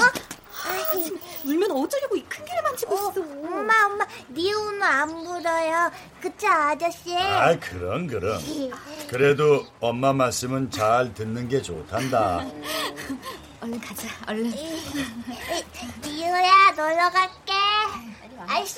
아이, 0.65 1.11
울면 1.45 1.71
어쩌려고 1.71 2.15
이큰개 2.15 2.51
를 2.73 2.87
만지고 2.87 2.95
있어. 2.95 3.21
엄마, 3.21 3.85
엄마, 3.85 4.05
리우는 4.29 4.81
안 4.83 5.07
불어요. 5.23 5.91
그쵸, 6.21 6.47
아저씨? 6.47 7.15
아이, 7.15 7.59
그럼, 7.59 8.07
그럼. 8.07 8.39
그래도 9.09 9.65
엄마 9.79 10.11
말씀은 10.13 10.71
잘 10.71 11.13
듣는 11.13 11.47
게 11.47 11.61
좋단다. 11.61 12.45
얼른 13.61 13.79
가자, 13.79 14.07
얼른. 14.27 14.51
리우야, 16.03 16.51
놀러 16.75 17.09
갈게. 17.09 17.53
아저씨, 18.47 18.77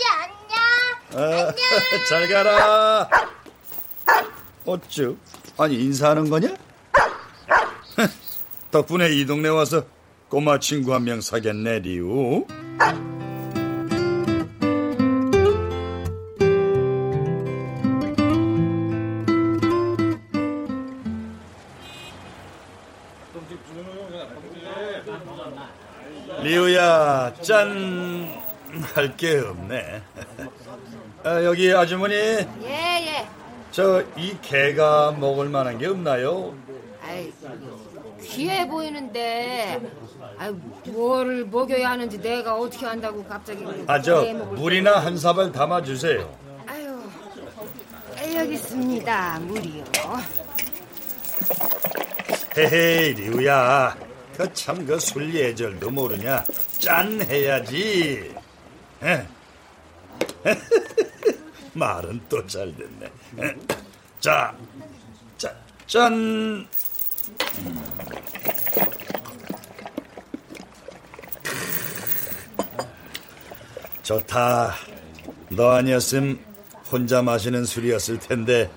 안녕. 1.14 1.48
아, 1.48 1.54
잘 2.10 2.28
가라. 2.30 3.10
어쭈? 4.66 5.18
아니, 5.58 5.76
인사하는 5.76 6.30
거냐? 6.30 6.50
덕분에 8.72 9.10
이 9.14 9.26
동네 9.26 9.48
와서 9.48 9.86
꼬마 10.28 10.60
친구 10.60 10.94
한 10.94 11.04
명 11.04 11.22
사겠네, 11.22 11.80
리우. 11.80 12.46
짠. 27.46 28.44
할 28.94 29.16
게 29.16 29.38
없네. 29.40 30.02
아, 31.24 31.44
여기 31.44 31.72
아주머니, 31.74 32.14
예, 32.16 32.46
예. 32.68 33.28
저 33.72 34.04
이 34.18 34.36
개가 34.42 35.14
먹을 35.14 35.48
만한 35.50 35.78
게 35.78 35.88
없나요? 35.88 36.54
아이, 37.08 37.32
귀해 38.22 38.68
보이는데, 38.68 39.80
아이, 40.38 40.52
뭘 40.88 41.46
먹여야 41.46 41.92
하는지 41.92 42.20
내가 42.20 42.56
어떻게 42.56 42.86
안다고 42.86 43.24
갑자기. 43.24 43.64
아, 43.88 44.02
저 44.02 44.24
물이나 44.24 45.00
한 45.00 45.16
사발 45.18 45.52
담아주세요. 45.52 46.36
아유, 46.68 48.36
여기 48.36 48.56
있습니다. 48.56 49.40
물이요. 49.42 49.84
헤헤이, 52.58 53.14
리우야. 53.14 53.96
그 54.38 54.52
참 54.54 54.86
그 54.86 55.00
술 55.00 55.34
예절도 55.34 55.90
모르냐? 55.92 56.44
짠 56.80 57.22
해야지. 57.22 58.34
에? 59.04 59.26
말은 61.74 62.22
또 62.30 62.46
잘 62.48 62.74
됐네. 62.76 63.06
에? 63.40 63.56
자, 64.20 64.56
자, 65.38 65.54
짠. 65.88 66.68
좋다. 74.04 74.76
너 75.50 75.72
아니었음 75.72 76.40
혼자 76.92 77.22
마시는 77.22 77.66
술이었을 77.66 78.20
텐데 78.20 78.70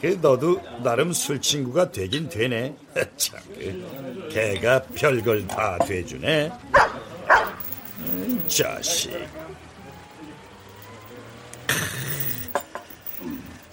그 0.00 0.18
너도 0.20 0.60
나름 0.82 1.12
술 1.12 1.40
친구가 1.40 1.90
되긴 1.90 2.28
되네. 2.28 2.74
참, 3.16 3.40
그 3.54 4.05
개가 4.28 4.82
별걸 4.94 5.46
다 5.46 5.78
돼주네. 5.78 6.50
음, 8.00 8.44
자식. 8.48 9.12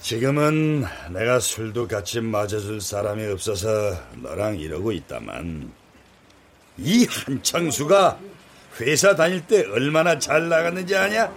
지금은 0.00 0.84
내가 1.10 1.40
술도 1.40 1.88
같이 1.88 2.20
마셔줄 2.20 2.80
사람이 2.80 3.26
없어서 3.32 3.68
너랑 4.16 4.58
이러고 4.58 4.92
있다만 4.92 5.72
이 6.76 7.06
한창수가 7.08 8.18
회사 8.80 9.14
다닐 9.14 9.46
때 9.46 9.64
얼마나 9.66 10.18
잘 10.18 10.48
나갔는지 10.48 10.94
아냐? 10.94 11.32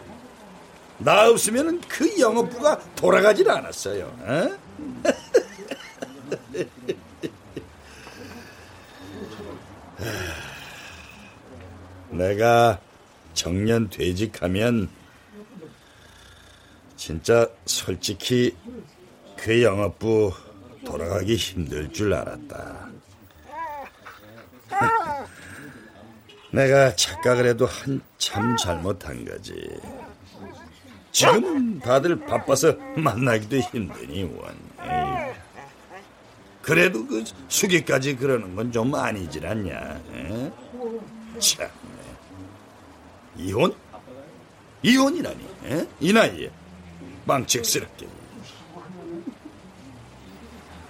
나 0.97 1.29
없으면 1.29 1.79
그 1.87 2.19
영업부가 2.19 2.79
돌아가질 2.95 3.49
않았어요. 3.49 4.05
어? 4.19 4.49
내가 12.09 12.79
정년 13.33 13.89
퇴직하면 13.89 14.89
진짜 16.95 17.47
솔직히 17.65 18.55
그 19.37 19.61
영업부 19.61 20.33
돌아가기 20.85 21.35
힘들 21.35 21.91
줄 21.91 22.13
알았다. 22.13 22.89
내가 26.51 26.95
착각을 26.95 27.45
해도 27.45 27.65
한참 27.65 28.57
잘못한 28.57 29.23
거지. 29.25 29.53
지금 31.11 31.79
다들 31.79 32.19
바빠서 32.25 32.73
만나기도 32.95 33.57
힘드니 33.57 34.23
원. 34.23 34.55
그래도 36.67 37.05
그 37.07 37.23
수기까지 37.47 38.17
그러는 38.17 38.53
건 38.55 38.71
좀 38.73 38.93
아니질 38.93 39.47
않냐? 39.47 40.01
에? 40.13 40.51
참. 41.39 41.69
이혼? 43.37 43.73
이혼이라니? 44.83 45.47
에? 45.65 45.87
이 46.01 46.11
나이에 46.11 46.51
망측스럽게. 47.25 48.07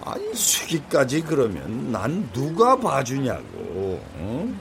아니 0.00 0.34
수기까지 0.34 1.22
그러면 1.22 1.92
난 1.92 2.28
누가 2.32 2.76
봐주냐고. 2.76 3.44
어? 4.16 4.54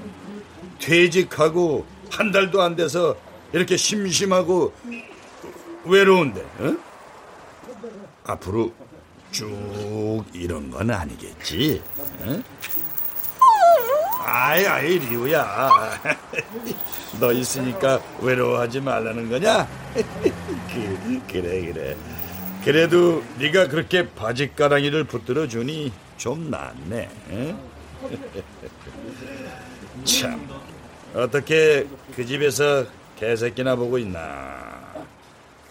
퇴직하고 0.80 1.86
한 2.12 2.32
달도 2.32 2.62
안 2.62 2.76
돼서 2.76 3.16
이렇게 3.54 3.76
심심하고 3.76 4.72
외로운데 5.86 6.42
어? 6.60 6.78
앞으로 8.26 8.72
쭉 9.32 10.24
이런 10.34 10.70
건 10.70 10.90
아니겠지? 10.90 11.82
어? 12.22 12.42
아이 14.20 14.66
아이 14.66 15.00
리우야 15.00 16.00
너 17.20 17.32
있으니까 17.32 18.02
외로워하지 18.22 18.82
말라는 18.82 19.30
거냐? 19.30 19.68
그, 19.94 21.22
그래 21.32 21.72
그래 21.72 21.96
그래도 22.64 23.24
네가 23.40 23.70
그렇게 23.70 24.10
바짓가랑이를 24.14 25.06
붙들어 25.06 25.48
주니 25.48 25.92
좀 26.18 26.50
낫네 26.50 27.10
어? 27.30 27.70
참 30.04 30.48
어떻게 31.14 31.88
그 32.16 32.26
집에서 32.26 32.86
개새끼나 33.18 33.76
보고 33.76 33.98
있나 33.98 34.84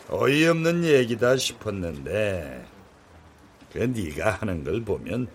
어이없는 0.09 0.85
얘기다 0.85 1.37
싶었는데 1.37 2.65
그 2.65 2.76
네가 3.85 4.39
하는 4.41 4.65
걸 4.65 4.83
보면 4.85 5.29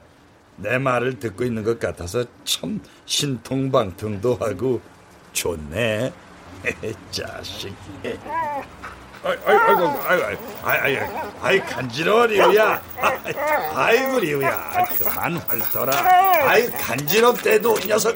내 0.58 0.77
말을 0.77 1.19
듣고 1.19 1.43
있는 1.43 1.63
것 1.63 1.80
같아서 1.80 2.25
참 2.43 2.82
신통방통도 3.06 4.36
하고 4.36 4.82
좋네 5.34 6.13
자식 7.12 7.73
아이, 9.23 9.38
아이, 9.45 9.56
아이고, 9.56 9.84
아이고, 10.08 10.41
아이, 10.63 10.80
아이, 10.80 10.97
아이, 11.41 11.60
간지러워, 11.60 12.25
리우야. 12.25 12.82
아이고, 13.75 14.19
리우야. 14.19 14.84
그만 14.97 15.38
핥더라. 15.38 15.95
아이, 16.47 16.67
간지럽대도, 16.71 17.77
이 17.84 17.88
녀석. 17.88 18.15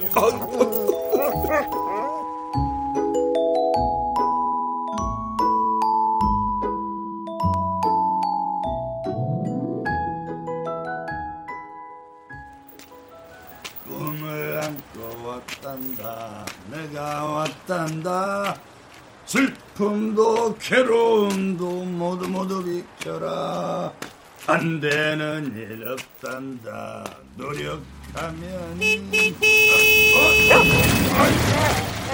왔단다. 15.79 16.45
내가 16.71 17.23
왔단다. 17.25 18.55
슬픔도 19.25 20.57
괴로움도 20.57 21.65
모두 21.85 22.27
모두 22.29 22.63
비켜라. 22.63 23.91
안 24.47 24.79
되는 24.79 25.53
일 25.55 25.87
없단다. 25.87 27.03
노력하면. 27.35 28.79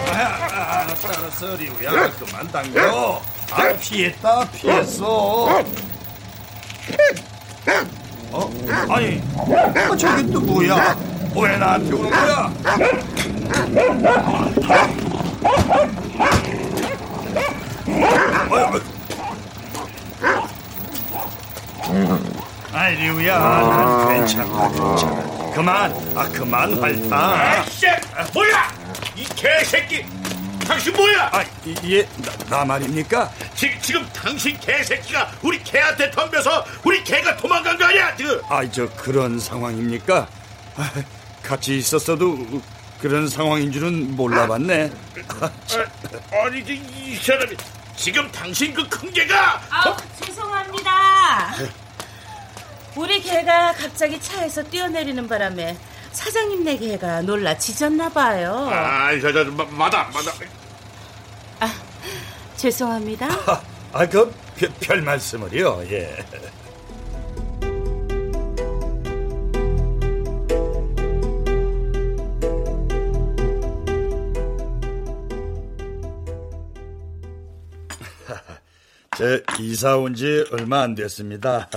알았어, 0.07 1.07
알았어, 1.07 1.55
리우야. 1.55 2.09
그만 2.11 2.47
당겨. 2.51 3.21
아, 3.51 3.73
피했다, 3.79 4.49
피했어. 4.51 5.61
어? 8.33 8.49
아니, 8.89 9.21
아, 9.75 9.95
저게 9.97 10.25
또 10.31 10.39
뭐야? 10.39 10.95
왜 11.35 11.57
나한테 11.57 11.93
오는 11.93 12.09
거야? 12.09 12.53
아이 22.73 22.95
리우야 22.95 23.37
난 23.39 24.07
괜찮아 24.09 24.69
괜찮아. 24.69 25.51
그만 25.53 25.91
아 26.15 26.27
그만 26.29 26.73
핥아 26.81 27.59
아이씨 27.59 27.85
뭐야? 28.33 28.71
이 29.15 29.23
개새끼 29.35 30.05
당신 30.65 30.93
뭐야? 30.93 31.29
아, 31.33 31.43
예, 31.83 32.03
나, 32.03 32.57
나 32.59 32.65
말입니까? 32.65 33.29
지, 33.55 33.69
지금 33.81 34.07
당신 34.13 34.57
개새끼가 34.57 35.29
우리 35.41 35.61
개한테 35.63 36.09
덤벼서 36.11 36.63
우리 36.85 37.03
개가 37.03 37.35
도망간 37.35 37.77
거 37.77 37.85
아니야 37.85 38.15
지금? 38.15 38.39
아, 38.47 38.63
저 38.71 38.87
그런 38.95 39.37
상황입니까? 39.39 40.27
아, 40.77 40.91
같이 41.43 41.77
있었어도 41.77 42.37
그런 43.01 43.27
상황인 43.27 43.71
줄은 43.71 44.15
몰라봤네. 44.15 44.91
아, 45.41 45.45
아, 45.45 46.45
아니 46.45 46.59
이, 46.59 46.81
이 46.95 47.15
사람이 47.15 47.55
지금 47.95 48.31
당신 48.31 48.73
그 48.73 48.87
큰 48.87 49.11
개가 49.11 49.61
아, 49.69 49.97
죄송합니다. 50.23 51.53
우리 52.95 53.21
개가 53.21 53.73
갑자기 53.73 54.19
차에서 54.21 54.63
뛰어내리는 54.63 55.27
바람에 55.27 55.77
사장님네 56.11 56.77
개가 56.77 57.21
놀라 57.21 57.57
짖었나 57.57 58.09
봐요. 58.09 58.69
아, 58.71 59.09
저, 59.19 59.31
저, 59.31 59.45
마, 59.45 59.63
마다, 59.65 60.03
마다. 60.13 60.31
아, 61.61 61.73
죄송합니다. 62.57 63.27
아, 63.93 64.07
그별 64.07 65.01
말씀을요. 65.01 65.83
예. 65.89 66.17
제 79.21 79.43
이사 79.59 79.97
온 79.97 80.15
지 80.15 80.43
얼마 80.51 80.81
안 80.81 80.95
됐습니다. 80.95 81.69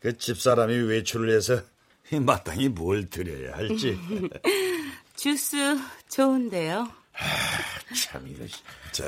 그 0.00 0.16
집사람이 0.16 0.74
외출을 0.74 1.30
해서 1.36 1.60
마땅히 2.22 2.70
뭘 2.70 3.10
드려야 3.10 3.54
할지. 3.54 3.98
주스 5.14 5.76
좋은데요. 6.08 6.90
참 7.94 8.26
이거 8.26 8.46
저 8.92 9.04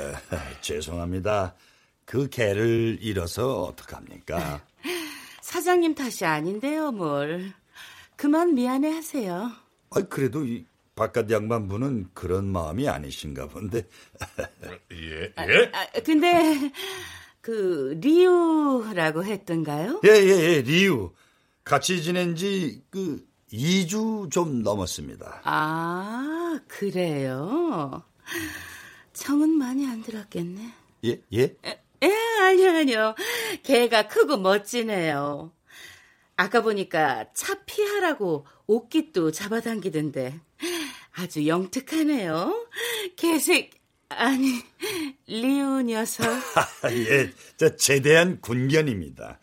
죄송합니다. 0.61 1.55
그 2.05 2.29
개를 2.29 2.99
잃어서 3.01 3.63
어떡합니까? 3.63 4.61
사장님 5.41 5.95
탓이 5.95 6.25
아닌데요, 6.25 6.91
뭘. 6.91 7.53
그만 8.15 8.53
미안해 8.53 8.91
하세요. 8.91 9.51
아 9.89 10.01
그래도 10.01 10.45
이 10.45 10.63
바깥 10.95 11.31
양반분은 11.31 12.09
그런 12.13 12.45
마음이 12.45 12.87
아니신가 12.87 13.47
본데. 13.47 13.87
예, 14.91 15.33
아, 15.35 15.43
아, 15.73 15.87
근데 16.05 16.71
그 17.43 17.97
리우라고 17.99 19.25
했던가요? 19.25 19.99
예, 20.05 20.11
예, 20.11 20.29
예, 20.55 20.61
리우. 20.61 21.11
같이 21.65 22.01
지낸 22.01 22.37
지그 22.37 23.27
2주 23.51 24.31
좀 24.31 24.63
넘었습니다. 24.63 25.41
아, 25.43 26.57
그래요? 26.69 28.01
청은 29.11 29.49
많이 29.49 29.85
안 29.85 30.01
들었겠네. 30.03 30.73
예, 31.03 31.21
예? 31.33 31.57
예, 32.01 32.13
아니요, 32.41 32.69
아니요. 32.77 33.15
개가 33.63 34.07
크고 34.07 34.37
멋지네요. 34.37 35.51
아까 36.37 36.61
보니까 36.61 37.25
차 37.33 37.61
피하라고 37.65 38.45
옷깃도 38.67 39.31
잡아당기던데 39.31 40.39
아주 41.11 41.45
영특하네요. 41.45 42.69
개색, 43.17 43.82
아니, 44.17 44.61
리우 45.27 45.81
녀석. 45.81 46.25
예, 46.91 47.31
저 47.57 47.75
제대한 47.75 48.39
군견입니다. 48.41 49.39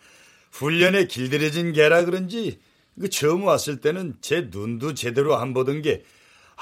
훈련에 0.52 1.06
길들여진 1.06 1.72
개라 1.72 2.04
그런지 2.04 2.60
그 3.00 3.08
처음 3.08 3.44
왔을 3.44 3.80
때는 3.80 4.16
제 4.20 4.48
눈도 4.50 4.94
제대로 4.94 5.36
안 5.36 5.54
보던 5.54 5.82
게 5.82 6.04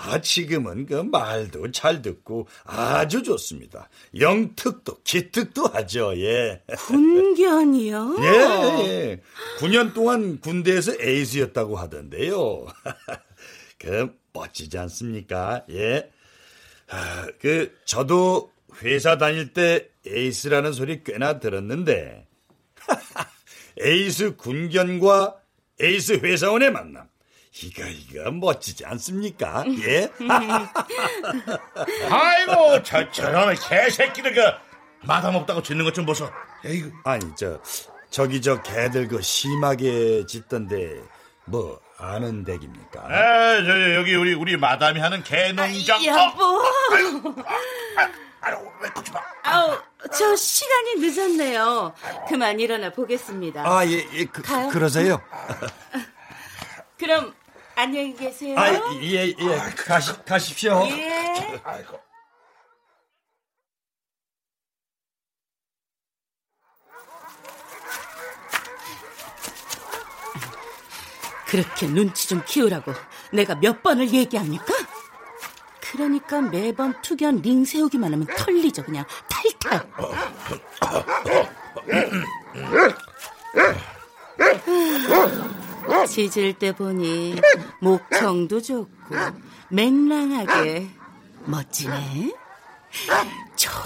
아, 0.00 0.20
지금은 0.20 0.86
그 0.86 0.94
말도 0.94 1.72
잘 1.72 2.02
듣고 2.02 2.46
아주 2.64 3.24
좋습니다. 3.24 3.88
영특도 4.18 5.02
기특도 5.02 5.66
하죠, 5.66 6.12
예. 6.16 6.62
군견이요? 6.86 8.16
예, 8.22 8.86
예. 8.86 9.20
9년 9.58 9.94
동안 9.94 10.38
군대에서 10.40 10.92
에이스였다고 11.00 11.76
하던데요. 11.76 12.66
그, 13.78 14.16
멋지지 14.32 14.78
않습니까? 14.78 15.64
예. 15.70 16.08
아, 16.90 17.26
그, 17.40 17.76
저도 17.84 18.52
회사 18.82 19.18
다닐 19.18 19.52
때 19.52 19.88
에이스라는 20.06 20.72
소리 20.72 21.02
꽤나 21.04 21.38
들었는데, 21.38 22.26
에이스 23.80 24.36
군견과 24.36 25.36
에이스 25.80 26.20
회사원의 26.22 26.72
만남. 26.72 27.08
이거, 27.62 27.84
이거 27.86 28.30
멋지지 28.30 28.84
않습니까? 28.86 29.64
예? 29.84 30.08
아이고, 32.10 32.82
저, 32.82 33.10
저놈의 33.10 33.56
개새끼들 33.56 34.34
그, 34.34 34.40
마담 35.06 35.34
없다고 35.36 35.62
짖는 35.62 35.84
것 35.84 35.92
좀 35.92 36.06
보소. 36.06 36.28
에이구. 36.64 36.90
아니, 37.04 37.24
저, 37.36 37.60
저기 38.10 38.40
저 38.40 38.60
개들 38.62 39.08
그 39.08 39.20
심하게 39.22 40.24
짖던데, 40.26 41.02
뭐, 41.46 41.80
아는 41.98 42.44
댁입니까? 42.44 43.00
아, 43.00 43.62
저, 43.64 43.94
여기 43.94 44.14
우리, 44.14 44.32
우리 44.32 44.56
마담이 44.56 45.00
하는 45.00 45.22
개농장. 45.24 46.04
여보. 46.04 46.62
아, 48.40 48.50
왜 48.80 48.88
걷지 48.90 49.10
마. 49.10 49.20
아우, 49.42 49.76
저 50.16 50.36
시간이 50.36 51.00
늦었네요. 51.00 51.92
그만 52.28 52.60
일어나 52.60 52.90
보겠습니다. 52.90 53.66
아, 53.66 53.84
예, 53.84 54.06
예, 54.12 54.24
그, 54.26 54.42
가요? 54.42 54.68
그러세요? 54.68 55.20
그럼 56.96 57.34
안녕히 57.74 58.14
계세요. 58.14 58.56
아, 58.56 58.72
예, 59.02 59.26
예, 59.28 59.34
가시, 59.76 60.12
가십시오. 60.24 60.86
예. 60.88 61.60
아이고. 61.64 61.98
그렇게 71.48 71.86
눈치 71.86 72.28
좀 72.28 72.42
키우라고 72.46 72.92
내가 73.32 73.54
몇 73.54 73.82
번을 73.82 74.12
얘기합니까? 74.12 74.74
그러니까 75.80 76.42
매번 76.42 77.00
투견 77.00 77.40
링 77.40 77.64
세우기만 77.64 78.12
하면 78.12 78.26
털리죠 78.36 78.84
그냥 78.84 79.06
탈탈 79.28 79.88
짖을 86.06 86.52
때 86.54 86.72
보니 86.72 87.40
목청도 87.80 88.60
좋고 88.60 89.14
맹랑하게 89.70 90.90
멋지네 91.46 92.32
좋아 93.56 93.82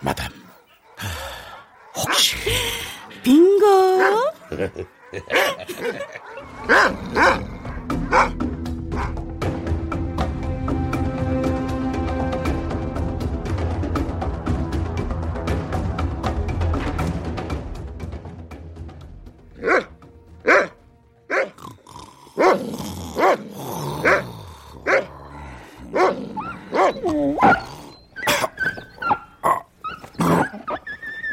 마담, 0.00 0.30
혹시. 1.96 2.36
빙고 3.22 4.02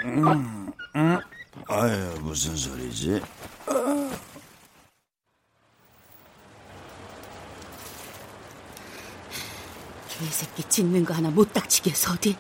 음, 0.06 0.72
음. 0.96 1.20
아유, 1.68 2.16
무슨 2.22 2.56
소리지? 2.56 3.22
개새끼 10.26 10.64
짖는 10.64 11.06
거 11.06 11.14
하나 11.14 11.30
못 11.30 11.54
닥치게 11.54 11.92
해서 11.92 12.14
어디 12.14 12.36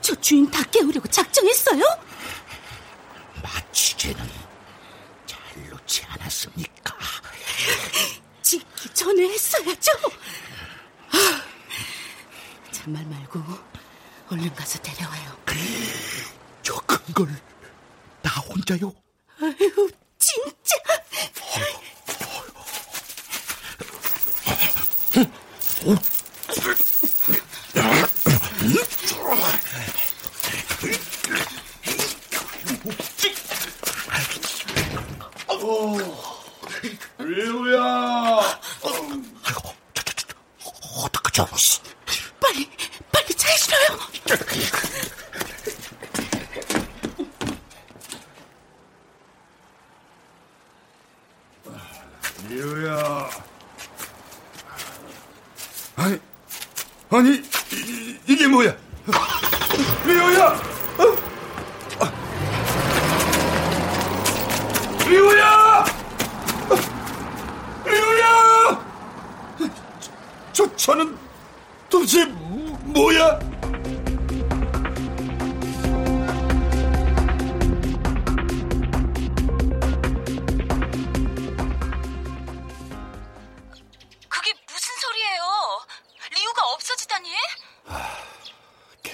저 0.00 0.14
주인 0.16 0.50
다 0.50 0.62
깨우려고 0.64 1.06
작정했어요? 1.08 1.82
주제는 3.72 4.28
잘 5.26 5.40
놓지 5.70 6.04
않았습니까? 6.08 6.96
짖기 8.42 8.88
전에 8.94 9.28
했어야죠. 9.28 9.92
아, 11.12 11.42
잔말 12.70 13.04
말고 13.06 13.40
얼른 14.30 14.54
가서 14.54 14.78
데려와요. 14.80 15.36
저 16.62 16.74
큰 16.86 17.12
걸 17.14 17.28
나 18.22 18.30
혼자요? 18.30 18.92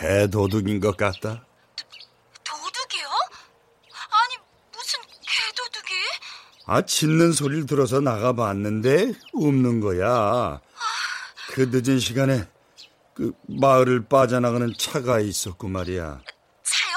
개도둑인 0.08 0.80
것 0.80 0.96
같다. 0.96 1.44
도둑이요? 2.42 3.06
아니, 4.10 4.36
무슨 4.72 4.98
개도둑이? 5.20 6.00
아, 6.64 6.80
짖는 6.80 7.32
소리를 7.32 7.66
들어서 7.66 8.00
나가봤는데 8.00 9.12
없는 9.34 9.80
거야. 9.80 10.62
그 11.50 11.68
늦은 11.70 11.98
시간에 11.98 12.48
그 13.12 13.32
마을을 13.48 14.06
빠져나가는 14.06 14.72
차가 14.78 15.20
있었고 15.20 15.68
말이야. 15.68 16.22
차요? 16.62 16.96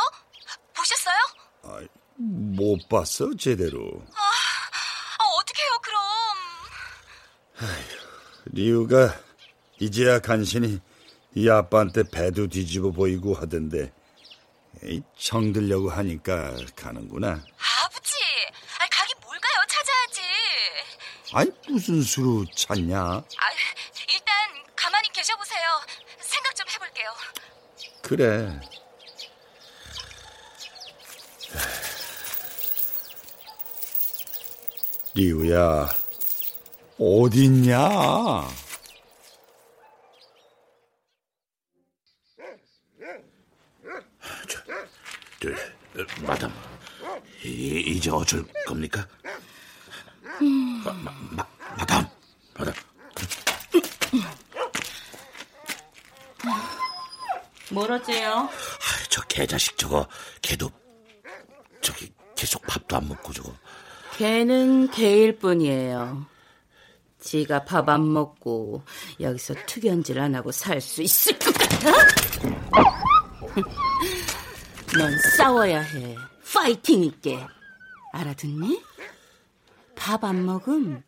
보셨어요? 0.74 1.18
아, 1.64 1.82
못 2.16 2.88
봤어, 2.88 3.36
제대로. 3.38 4.06
아, 4.14 4.22
아 5.20 5.24
어떡해요, 5.38 5.80
그럼. 5.82 6.02
아휴, 7.60 8.54
리우가 8.54 9.20
이제야 9.80 10.20
간신히 10.20 10.80
이 11.36 11.50
아빠한테 11.50 12.04
배도 12.04 12.48
뒤집어 12.48 12.92
보이고 12.92 13.34
하던데 13.34 13.92
이 14.84 15.02
정들려고 15.18 15.90
하니까 15.90 16.56
가는구나. 16.76 17.30
아버지, 17.30 18.16
아, 18.80 18.88
가긴 18.90 19.16
뭘 19.24 19.40
가요? 19.40 19.54
찾아야지. 19.68 20.22
아니 21.34 21.52
무슨 21.70 22.02
수로 22.02 22.46
찾냐? 22.56 22.98
아, 23.00 23.24
일단 24.10 24.36
가만히 24.76 25.10
계셔보세요. 25.14 25.62
생각 26.20 26.56
좀 26.56 26.68
해볼게요. 26.68 27.10
그래. 28.02 28.60
리우야, 35.14 35.90
어딨냐? 36.98 38.48
저, 45.42 45.50
어, 45.50 46.06
마담, 46.26 46.54
이, 47.44 47.84
이제 47.88 48.10
어쩔 48.12 48.46
겁니까? 48.66 49.08
마, 50.84 50.94
마, 50.94 51.12
마, 51.32 51.46
마담, 51.78 52.08
마담. 52.58 52.74
뭘 57.72 57.92
어째요? 57.92 58.50
저 59.10 59.22
개자식 59.24 59.78
저거, 59.78 60.08
걔도 60.42 60.70
저기 61.82 62.12
계속 62.36 62.62
밥도 62.64 62.98
안 62.98 63.08
먹고 63.08 63.32
저거. 63.34 63.54
걔는 64.18 64.92
개일 64.92 65.38
뿐이에요. 65.40 66.26
지가 67.22 67.64
밥 67.66 67.88
안 67.90 68.12
먹고 68.14 68.84
여기서 69.20 69.54
투견질 69.68 70.20
안 70.20 70.36
하고 70.36 70.52
살 70.52 70.82
수 70.82 71.02
있을 71.02 71.38
것 71.40 71.54
같아? 71.54 71.92
넌 74.98 75.18
싸워야 75.38 75.82
해. 75.82 76.16
파이팅 76.54 77.04
있게. 77.04 77.40
알아듣니? 78.14 78.82
밥 79.96 80.24
안 80.24 80.46
먹음 80.46 81.02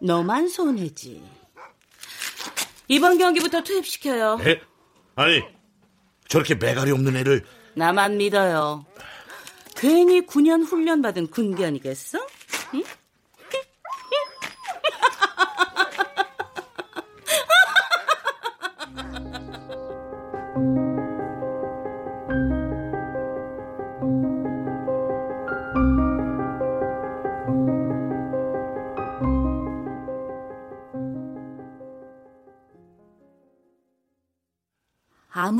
너만 0.00 0.48
손해지. 0.48 1.22
이번 2.88 3.18
경기부터 3.18 3.62
투입시켜요. 3.62 4.38
에? 4.44 4.60
아니, 5.14 5.42
저렇게 6.28 6.54
매가리 6.54 6.90
없는 6.90 7.16
애를 7.16 7.44
나만 7.74 8.16
믿어요. 8.16 8.86
괜히 9.76 10.22
9년 10.26 10.66
훈련 10.66 11.02
받은 11.02 11.28
군견이겠어? 11.28 12.18
응? 12.74 12.84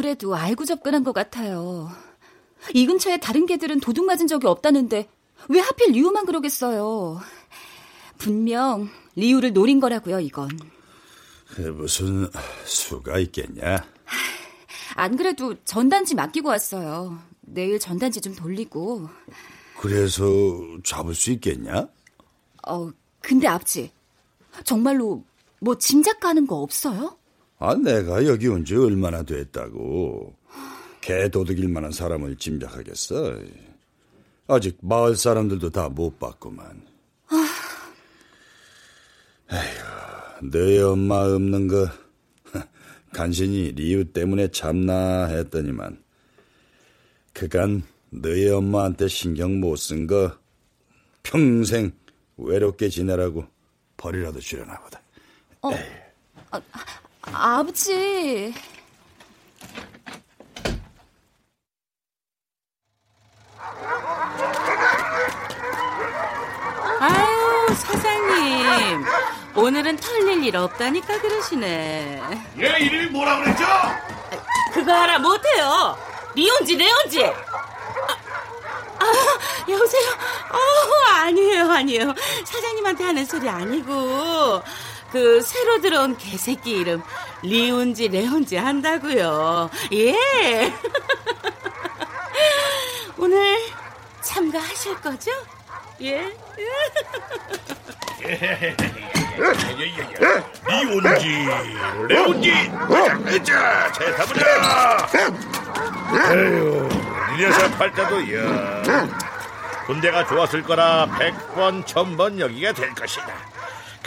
아무래도 0.08 0.34
알고 0.34 0.64
접근한 0.64 1.04
것 1.04 1.12
같아요. 1.12 1.90
이 2.72 2.86
근처에 2.86 3.18
다른 3.18 3.44
개들은 3.44 3.80
도둑 3.80 4.06
맞은 4.06 4.26
적이 4.26 4.46
없다는데 4.46 5.06
왜 5.50 5.60
하필 5.60 5.92
리우만 5.92 6.24
그러겠어요. 6.24 7.20
분명 8.16 8.88
리우를 9.16 9.52
노린 9.52 9.80
거라고요, 9.80 10.20
이건. 10.20 10.48
무슨 11.74 12.26
수가 12.64 13.18
있겠냐? 13.18 13.84
안 14.94 15.16
그래도 15.18 15.54
전단지 15.66 16.14
맡기고 16.14 16.48
왔어요. 16.48 17.18
내일 17.42 17.78
전단지 17.78 18.22
좀 18.22 18.34
돌리고. 18.34 19.10
그래서 19.78 20.24
잡을 20.84 21.14
수 21.14 21.32
있겠냐? 21.32 21.86
어, 22.66 22.90
근데 23.20 23.46
아버지, 23.46 23.92
정말로 24.64 25.22
뭐 25.60 25.76
짐작 25.76 26.18
가는 26.20 26.46
거 26.46 26.56
없어요? 26.56 27.17
아, 27.58 27.74
내가 27.74 28.24
여기 28.26 28.46
온 28.48 28.64
지 28.64 28.76
얼마나 28.76 29.22
됐다고. 29.22 30.34
개 31.00 31.28
도둑일 31.28 31.68
만한 31.68 31.90
사람을 31.90 32.36
짐작하겠어. 32.36 33.38
아직 34.46 34.78
마을 34.82 35.16
사람들도 35.16 35.70
다 35.70 35.88
못 35.88 36.18
봤구만. 36.18 36.86
에휴, 39.50 40.48
너희 40.50 40.78
엄마 40.80 41.20
없는 41.24 41.68
거 41.68 41.88
간신히 43.14 43.72
리우 43.72 44.04
때문에 44.04 44.48
참나 44.48 45.26
했더니만 45.26 46.02
그간 47.32 47.82
너희 48.10 48.48
엄마한테 48.50 49.08
신경 49.08 49.58
못 49.60 49.76
쓴 49.76 50.06
거 50.06 50.36
평생 51.22 51.92
외롭게 52.36 52.88
지내라고 52.90 53.46
벌이라도 53.96 54.38
주려나 54.40 54.78
보다. 54.80 55.00
어, 55.62 55.70
아, 56.50 56.60
아버지. 57.32 58.54
아유, 67.00 67.74
사장님. 67.74 69.04
오늘은 69.54 69.96
털릴 69.96 70.44
일 70.44 70.56
없다니까 70.56 71.20
그러시네. 71.20 72.20
얘 72.60 72.78
이름이 72.80 73.06
뭐라 73.06 73.40
그랬죠? 73.40 73.64
그거 74.72 74.92
알아 74.92 75.18
못해요. 75.18 75.96
리온지, 76.34 76.76
레온지. 76.76 77.24
아, 77.24 77.32
아, 79.00 79.06
여보세요? 79.68 80.10
어, 80.52 81.12
아니에요, 81.22 81.70
아니에요. 81.70 82.14
사장님한테 82.44 83.04
하는 83.04 83.24
소리 83.24 83.48
아니고. 83.48 84.62
그 85.10 85.40
새로 85.40 85.80
들어온 85.80 86.16
개새끼 86.16 86.72
이름 86.72 87.02
리온지 87.42 88.08
레온지 88.08 88.56
한다고요. 88.56 89.70
예. 89.92 90.14
오늘 93.16 93.58
참가하실 94.20 94.96
거죠? 95.00 95.30
예. 96.02 96.30
리온지, 100.68 101.28
레온지, 102.08 103.44
자, 103.44 103.92
자, 103.92 104.14
가보자. 104.16 105.08
에휴, 106.32 106.88
이 107.34 107.40
녀석 107.40 107.80
할 107.80 107.92
때도 107.92 108.34
야 108.34 108.82
군대가 109.86 110.26
좋았을 110.26 110.62
거라 110.62 111.06
백번 111.18 111.86
천번 111.86 112.38
여기가 112.40 112.72
될 112.72 112.94
것이다. 112.94 113.57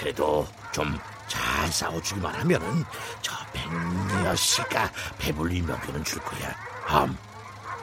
그래도 0.01 0.47
좀 0.73 0.99
잘 1.31 1.71
싸워주기만 1.71 2.35
하면은 2.41 2.83
저 3.21 3.33
백녀씨가 3.53 4.91
배불리 5.17 5.61
몇개는 5.61 6.03
줄 6.03 6.19
거야. 6.21 6.53
암, 6.85 7.17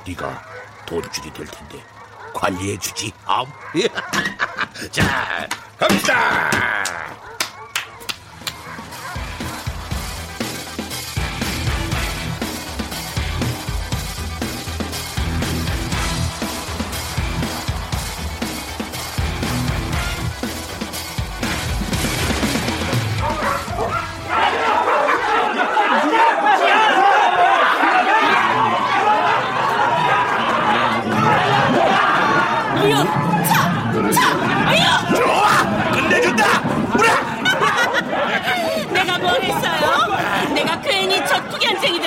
네가 0.06 0.42
돈줄이 0.84 1.32
될 1.32 1.46
텐데 1.46 1.82
관리해주지. 2.34 3.10
암. 3.24 3.46
자, 4.92 5.48
갑시다. 5.78 6.50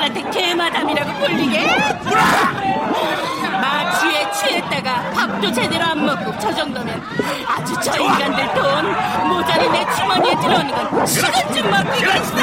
남들한테 0.01 0.29
개마담이라고 0.31 1.13
불리게? 1.19 1.67
마취에 3.61 4.31
취했다가 4.31 5.11
밥도 5.11 5.51
제대로 5.53 5.85
안 5.85 6.05
먹고 6.05 6.33
저 6.39 6.53
정도면 6.53 7.01
아주 7.47 7.73
저 7.83 7.99
인간들 7.99 8.53
돈 8.53 9.29
모자리 9.29 9.69
내 9.69 9.85
주머니에 9.95 10.35
들어오는 10.35 10.71
건 10.71 11.05
시간 11.05 11.31
좀 11.53 11.69
먹기겠어. 11.69 12.35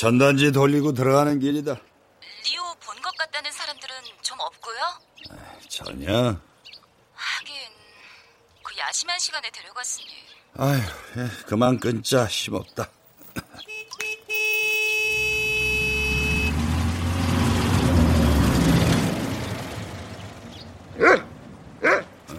전단지 0.00 0.50
돌리고 0.50 0.94
들어가는 0.94 1.38
길이다. 1.40 1.72
리오 2.46 2.62
본 2.80 3.02
것 3.02 3.14
같다는 3.18 3.52
사람들은 3.52 3.94
좀 4.22 4.40
없고요. 4.40 4.78
전혀. 5.68 6.38
하긴 7.12 7.54
그 8.62 8.78
야심한 8.78 9.18
시간에 9.18 9.50
데려갔으니 9.50 10.06
아휴, 10.56 10.78
예, 11.18 11.28
그만 11.46 11.78
끊자. 11.78 12.24
힘없다. 12.24 12.88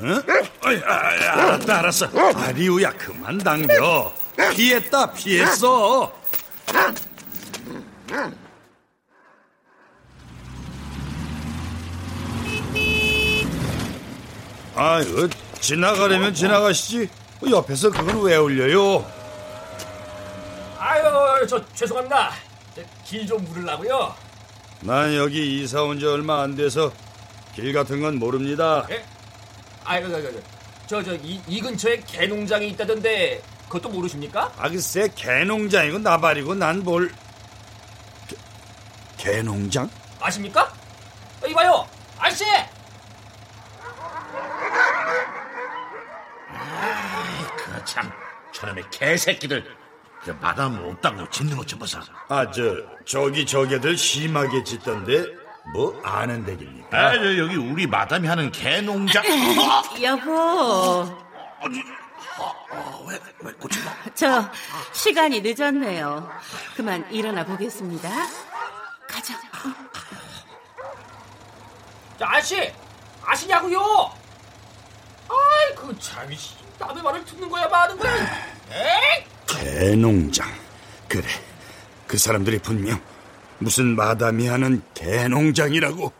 응? 0.03 0.21
어이, 0.65 0.81
아, 0.83 0.93
아, 0.93 1.33
알았다, 1.43 1.79
알았어. 1.79 2.07
아, 2.35 2.51
리우야, 2.51 2.91
그만 2.97 3.37
당겨. 3.37 4.11
피했다, 4.55 5.13
피했어. 5.13 6.11
아유, 14.75 15.29
지나가려면 15.59 16.33
지나가시지. 16.33 17.09
옆에서 17.49 17.89
그건 17.89 18.21
왜 18.21 18.35
올려요? 18.37 19.05
아유, 20.77 21.47
저 21.47 21.63
죄송합니다. 21.73 22.31
길 23.05 23.27
좀 23.27 23.43
물으려고요. 23.43 24.13
난 24.81 25.15
여기 25.15 25.61
이사 25.61 25.83
온 25.83 25.99
지 25.99 26.05
얼마 26.05 26.41
안 26.41 26.55
돼서 26.55 26.91
길 27.55 27.73
같은 27.73 28.01
건 28.01 28.17
모릅니다. 28.17 28.85
예? 28.89 29.03
아유, 29.83 30.07
저, 30.87 31.03
저, 31.03 31.13
이, 31.15 31.39
이 31.47 31.61
근처에 31.61 32.01
개농장이 32.07 32.69
있다던데 32.69 33.41
그것도 33.67 33.89
모르십니까? 33.89 34.51
아, 34.57 34.69
글쎄, 34.69 35.09
개농장이고 35.15 35.99
나발이고 35.99 36.55
난 36.55 36.83
뭘... 36.83 37.11
개, 39.21 39.31
개농장? 39.33 39.89
아십니까? 40.19 40.63
어, 41.43 41.47
이봐요, 41.47 41.87
아저씨! 42.19 42.43
그 47.57 47.85
참 47.85 48.11
저놈의 48.51 48.83
개새끼들 48.91 49.65
저 50.25 50.33
마담 50.35 50.75
없다고 50.83 51.29
짖는 51.29 51.57
것 51.57 51.65
좀 51.65 51.79
보소 51.79 51.99
아, 52.29 52.49
저, 52.51 52.61
저기 53.05 53.45
저게들 53.45 53.97
심하게 53.97 54.63
짖던데 54.63 55.25
뭐 55.73 55.99
아는 56.03 56.43
댁입니까? 56.45 56.97
아, 56.97 57.13
저 57.13 57.37
여기 57.37 57.55
우리 57.55 57.87
마담이 57.87 58.27
하는 58.27 58.51
개농장 58.51 59.23
여보, 60.01 61.07
왜, 63.07 63.19
왜 63.41 63.51
고치마? 63.53 63.91
저 64.15 64.49
시간이 64.93 65.41
늦었네요. 65.41 66.29
그만 66.75 67.09
일어나 67.11 67.43
보겠습니다. 67.45 68.09
가자. 69.11 69.33
자, 72.17 72.27
아저씨! 72.29 72.71
아시냐고요? 73.23 73.79
아이, 75.29 75.75
그 75.75 75.95
참, 75.99 76.33
씨, 76.33 76.55
남의 76.79 77.03
말을 77.03 77.25
듣는 77.25 77.49
거야, 77.49 77.67
마는 77.67 77.97
거야? 77.97 78.13
에이! 78.71 79.25
개농장. 79.47 80.49
그래. 81.07 81.27
그 82.07 82.17
사람들이 82.17 82.59
분명 82.59 82.99
무슨 83.59 83.95
마담이 83.95 84.47
하는 84.47 84.81
개농장이라고. 84.93 86.11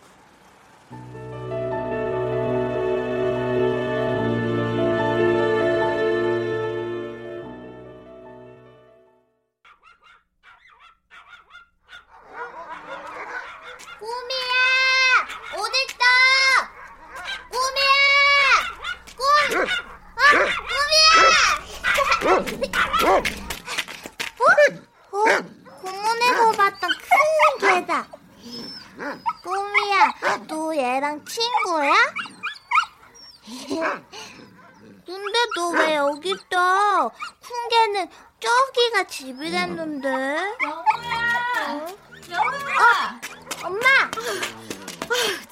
어? 23.04 23.18
어? 25.18 25.26
공원에서 25.82 26.52
봤던 26.52 26.90
큰 27.60 27.70
개다. 27.86 28.08
꼬미야, 29.44 30.14
너 30.48 30.76
얘랑 30.76 31.24
친구야? 31.26 31.94
근데 35.06 35.40
너 35.56 35.70
왜 35.72 35.96
여기 35.96 36.30
있어? 36.32 37.10
큰 37.42 37.70
개는 37.70 38.10
저기가 38.40 39.04
집이랬는데. 39.08 40.08
여보야! 40.64 41.88
여보야! 42.30 43.22
엄마! 43.64 43.88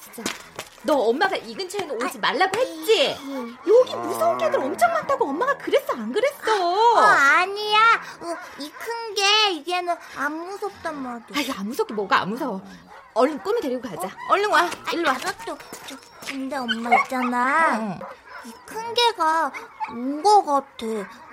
진짜. 0.00 0.22
너 0.82 0.94
엄마가 0.94 1.36
이 1.36 1.54
근처에는 1.54 2.02
오지 2.02 2.18
말라고 2.18 2.58
했지? 2.58 3.10
여기 3.66 3.94
무서운 3.96 4.38
개들 4.38 4.58
엄청 4.60 4.90
많다고 4.94 5.28
엄마가 5.28 5.58
그랬어 5.58 5.92
안 5.92 6.10
그랬어? 6.10 6.40
어, 6.96 7.00
아니야. 7.00 8.00
어, 8.20 8.36
이큰 8.58 9.14
게 9.14 9.50
이제는 9.52 9.96
안 10.16 10.32
무섭단 10.32 10.96
말이야. 11.02 11.26
아유 11.36 11.46
안 11.58 11.66
무섭게 11.68 11.94
뭐가 11.94 12.20
안 12.22 12.30
무서워. 12.30 12.60
얼른 13.14 13.38
꿈이 13.42 13.60
데리고 13.60 13.82
가자. 13.88 14.08
얼른 14.28 14.50
와. 14.50 14.68
일로 14.92 15.08
와. 15.08 15.14
알았어. 15.14 15.56
저, 15.86 15.96
근데 16.26 16.56
엄마 16.56 16.94
있잖아. 16.96 17.98
이큰 18.44 18.94
개가 18.94 19.52
운 19.90 20.22
거 20.22 20.42
같아. 20.44 20.86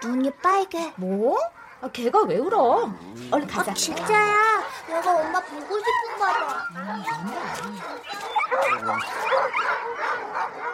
눈이 0.03 0.31
빨개. 0.41 0.91
뭐? 0.97 1.37
아, 1.81 1.87
걔가 1.89 2.23
왜 2.23 2.37
울어? 2.37 2.91
얼른 3.31 3.47
가자. 3.47 3.71
아, 3.71 3.73
진짜야. 3.75 4.63
내가 4.87 5.11
엄마 5.15 5.39
보고 5.41 5.77
싶은가 5.79 6.33
봐. 6.33 6.65
누 8.81 10.66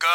구십니까? 0.00 0.08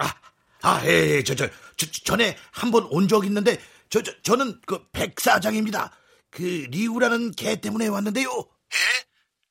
아, 0.00 0.14
아, 0.62 0.82
예, 0.86 1.16
예, 1.16 1.22
저, 1.22 1.34
저, 1.34 1.48
저 1.76 1.86
전에 2.04 2.36
한 2.52 2.70
번 2.70 2.84
온 2.90 3.08
적 3.08 3.24
있는데, 3.26 3.58
저, 3.88 4.02
저, 4.02 4.12
저는 4.22 4.60
그 4.66 4.86
백사장입니다. 4.92 5.92
그 6.30 6.42
리우라는 6.42 7.32
개 7.32 7.60
때문에 7.60 7.86
왔는데요. 7.86 8.28
예? 8.28 9.06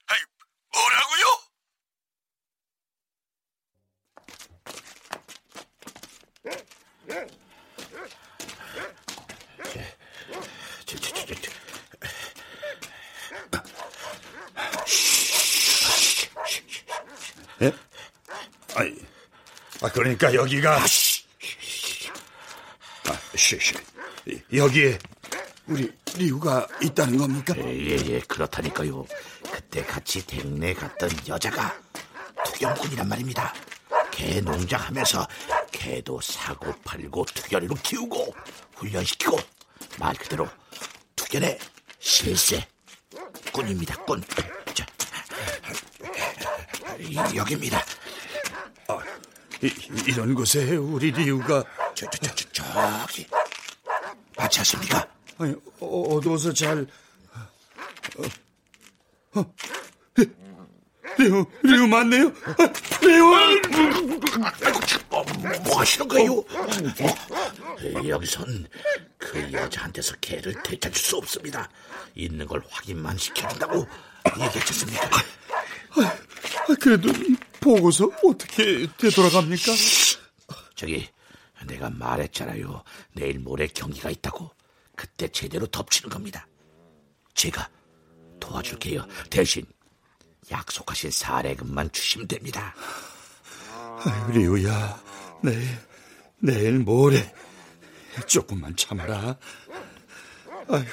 아이, 0.07 0.19
뭐라고요? 0.73 1.23
저, 10.85 10.97
저, 10.97 11.13
저, 11.13 11.25
저, 11.25 11.35
저. 11.35 11.51
예? 17.61 17.71
아이, 18.75 18.95
아, 19.81 19.82
그러니까 19.93 20.33
여기가. 20.33 20.75
아, 20.77 20.87
쉬, 23.35 23.59
쉬. 23.59 23.75
여기에 24.53 24.97
우리 25.67 25.91
리우가 26.15 26.67
있다는 26.81 27.17
겁니까? 27.17 27.53
예, 27.57 27.97
예, 28.05 28.19
그렇다니까요. 28.21 29.05
그때 29.51 29.83
같이 29.83 30.25
댁내 30.25 30.73
갔던 30.73 31.09
여자가 31.27 31.75
투견꾼이란 32.45 33.07
말입니다. 33.07 33.53
개 34.11 34.39
농장하면서 34.41 35.27
개도 35.71 36.21
사고 36.21 36.71
팔고 36.83 37.25
투견으로 37.25 37.75
키우고 37.83 38.33
훈련시키고 38.75 39.37
말 39.99 40.15
그대로 40.15 40.47
투견의 41.15 41.59
실세 41.99 42.65
꾼입니다, 43.51 43.95
꾼. 44.03 44.23
자, 44.73 44.85
이- 46.99 47.15
여기입니다. 47.35 47.83
아, 49.63 49.65
이, 49.65 50.11
런 50.11 50.33
곳에 50.33 50.75
우리 50.75 51.11
리우가 51.11 51.63
저, 51.95 52.05
저, 52.09 52.17
저, 52.35 52.35
저, 52.51 52.63
저기 53.07 53.25
맞지 54.35 54.59
않습니까? 54.59 55.07
아니, 55.37 55.55
어, 55.79 56.01
어두워서 56.15 56.51
잘 56.51 56.85
어, 58.17 59.39
어, 59.39 59.53
리우, 61.17 61.45
리우 61.63 61.87
맞네요? 61.87 62.33
리우! 63.01 63.33
뭐, 65.09 65.23
뭐 65.63 65.79
하시는 65.79 66.07
거예요? 66.09 66.39
어, 66.39 68.07
여기선 68.07 68.67
그 69.17 69.51
여자한테서 69.53 70.15
개를 70.19 70.61
되찾을 70.63 70.97
수 70.97 71.17
없습니다. 71.17 71.69
있는 72.15 72.45
걸 72.47 72.61
확인만 72.69 73.17
시켜준다고 73.17 73.87
얘기했습니까? 74.39 75.09
아, 75.95 76.75
그래도 76.79 77.09
보고서 77.63 78.11
어떻게 78.23 78.87
되돌아갑니까? 78.97 79.71
저기 80.75 81.07
내가 81.65 81.89
말했잖아요. 81.89 82.83
내일 83.13 83.39
모레 83.39 83.67
경기가 83.67 84.09
있다고. 84.09 84.51
그때 84.95 85.29
제대로 85.29 85.65
덮치는 85.67 86.09
겁니다. 86.09 86.45
제가 87.33 87.69
도와줄게요. 88.39 89.07
대신 89.29 89.65
약속하신 90.51 91.11
사례금만 91.11 91.91
주시면 91.93 92.27
됩니다. 92.27 92.75
아유, 94.05 94.31
리우야, 94.33 95.01
내일, 95.41 95.63
내일 96.39 96.79
모레 96.79 97.33
조금만 98.27 98.75
참아라. 98.75 99.37
아유, 100.67 100.85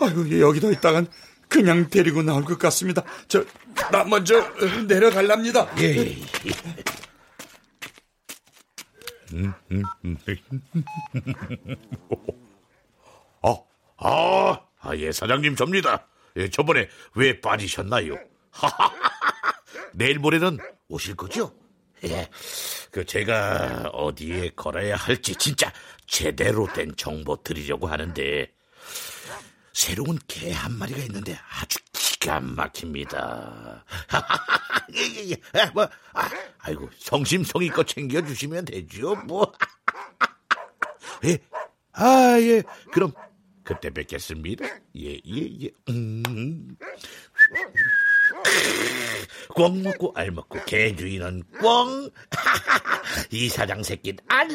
아유, 0.00 0.40
여기다 0.40 0.70
있다간 0.70 1.06
그냥 1.48 1.88
데리고 1.88 2.22
나올 2.22 2.44
것 2.44 2.58
같습니다. 2.58 3.04
저, 3.28 3.44
나 3.92 4.02
먼저 4.04 4.40
내려갈랍니다. 4.88 5.68
예. 5.82 6.16
아, 13.42 13.56
아, 13.98 14.60
아, 14.80 14.96
예, 14.96 15.12
사장님 15.12 15.56
접니다. 15.56 16.06
예, 16.36 16.48
저번에 16.48 16.88
왜 17.14 17.40
빠지셨나요? 17.40 18.16
내일 19.94 20.18
모레는 20.18 20.58
오실 20.88 21.14
거죠? 21.16 21.54
예, 22.04 22.28
그 22.90 23.04
제가 23.04 23.90
어디에 23.92 24.50
걸어야 24.56 24.96
할지 24.96 25.34
진짜 25.36 25.72
제대로 26.06 26.66
된 26.72 26.92
정보 26.96 27.40
드리려고 27.42 27.86
하는데 27.86 28.50
새로운 29.72 30.18
개 30.26 30.52
한 30.52 30.72
마리가 30.72 30.98
있는데 31.02 31.38
아주 31.60 31.78
기가 32.22 32.38
막힙니다. 32.38 33.84
예, 34.94 35.00
예, 35.00 35.30
예. 35.30 35.60
아, 35.60 35.70
뭐, 35.74 35.82
아, 36.12 36.30
아이고 36.58 36.88
성심성의껏 36.96 37.84
챙겨주시면 37.88 38.66
되죠, 38.66 39.16
뭐. 39.26 39.52
예, 41.26 41.38
아, 41.92 42.38
예, 42.40 42.62
그럼 42.92 43.12
그때 43.64 43.90
뵙겠습니다. 43.90 44.64
예, 44.96 45.14
예, 45.26 45.64
예. 45.64 45.70
음. 45.88 46.76
꽝 49.54 49.82
먹고 49.82 50.12
알 50.14 50.30
먹고 50.30 50.58
개 50.64 50.94
주인은 50.94 51.42
꽝. 51.60 52.10
이 53.30 53.48
사장 53.48 53.82
새끼 53.82 54.16
알. 54.28 54.48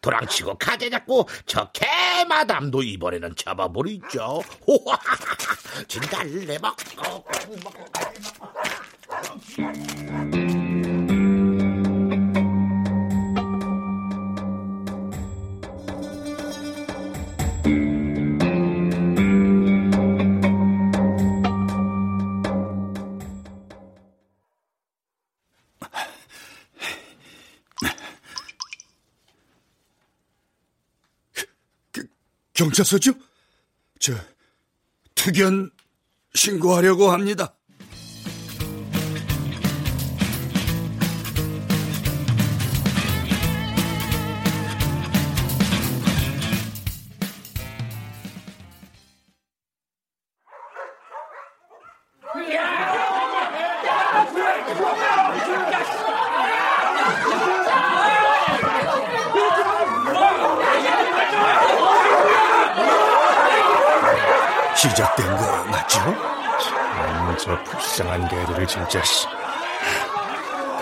도랑치고 0.00 0.58
가재 0.58 0.90
잡고 0.90 1.28
저 1.46 1.70
개마담도 1.72 2.82
이번에는 2.82 3.34
잡아버리죠. 3.36 4.42
호하. 4.66 4.98
진달래 5.86 6.58
먹고 6.58 6.76
꽝 6.96 7.22
먹고 7.62 7.84
알 7.94 8.14
먹고. 9.54 10.65
경찰서죠? 32.56 33.12
저 34.00 34.14
투견 35.14 35.70
신고하려고 36.34 37.10
합니다. 37.12 37.55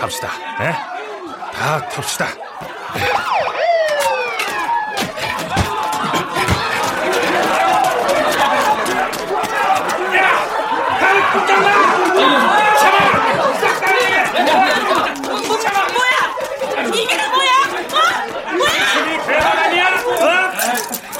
갑시다, 0.05 0.29
에? 0.61 0.71
다 1.51 1.89
탑시다. 1.89 2.27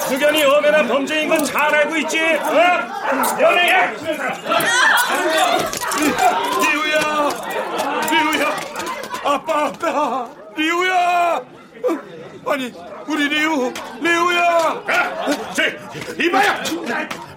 수견이 0.08 0.44
엄연한 0.44 0.86
범죄인 0.86 1.28
건 1.28 1.44
잘 1.44 1.74
알고 1.74 1.96
있지? 1.98 2.20
어? 2.20 3.40
연예야! 3.40 3.90
리우야! 6.62 7.30
리우야! 8.10 8.56
아빠, 9.24 9.66
아빠! 9.66 10.28
리우야! 10.56 11.40
아니, 12.48 12.72
우리 13.06 13.28
리우! 13.28 13.72
리우야! 14.00 14.82
제, 15.54 15.78
이봐요! 16.20 16.52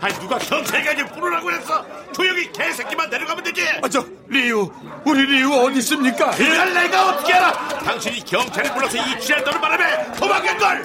아니, 0.02 0.14
누가 0.20 0.38
경찰까지 0.38 1.06
부르라고 1.08 1.52
했어? 1.52 1.86
조용히 2.14 2.52
개새끼만 2.52 3.10
내려가면 3.10 3.43
되지! 3.43 3.68
아, 3.82 3.89
저, 3.89 4.06
리우! 4.28 4.72
우리 5.06 5.26
리우 5.26 5.66
어디 5.66 5.80
있습니까? 5.80 6.32
그걸 6.32 6.74
내가 6.74 7.10
어떻게 7.10 7.34
알아? 7.34 7.52
당신이 7.80 8.19
경찰을 8.30 8.74
불러서 8.74 8.98
이 8.98 9.20
취할 9.20 9.44
떠는 9.44 9.60
바람에 9.60 10.12
도망간걸! 10.14 10.84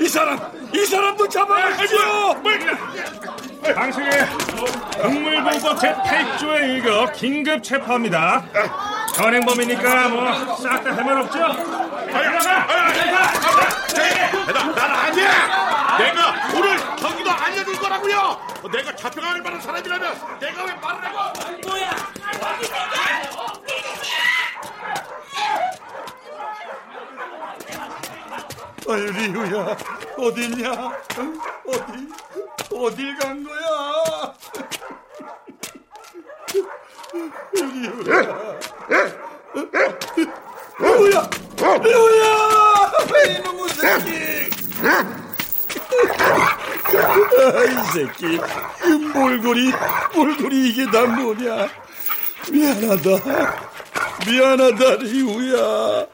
이 0.00 0.06
사람! 0.08 0.38
이 0.72 0.86
사람도 0.86 1.28
잡아가시오! 1.28 2.42
당신이 3.74 4.08
동물보호법 5.02 5.78
제8조에 5.80 6.62
의거 6.68 7.10
긴급 7.12 7.62
체포합니다. 7.64 8.44
현행범이니까 9.16 10.08
뭐 10.10 10.56
싹다할말 10.56 11.22
없죠? 11.22 11.38
나, 14.52 14.62
난 14.74 14.90
아니야! 14.90 15.96
내가 15.98 16.34
오늘 16.54 16.76
경기도 16.96 17.30
알려줄 17.32 17.76
거라고요! 17.80 18.38
내가 18.72 18.94
잡혀갈 18.94 19.42
만한 19.42 19.60
사람이라면 19.60 20.38
내가 20.38 20.64
왜 20.64 20.74
말을 20.74 21.04
하고! 21.04 21.32
뭐야! 21.66 21.90
아유, 28.88 29.04
리우야, 29.10 29.76
어딨냐? 30.16 30.92
응? 31.18 31.40
어디, 31.66 32.74
어딜 32.74 33.16
간 33.16 33.42
거야? 33.42 34.34
리우야. 37.52 38.58
리우야! 40.78 41.30
리우야! 41.82 42.92
이놈의 43.26 43.68
새끼! 43.70 44.06
아, 47.38 47.64
이 47.64 47.92
새끼. 47.92 48.34
이 48.36 48.88
몰골이, 49.14 49.72
몰골이 50.14 50.68
이게 50.68 50.84
다 50.90 51.04
뭐냐? 51.06 51.68
미안하다. 52.52 53.10
미안하다, 54.26 54.94
리우야. 55.02 56.06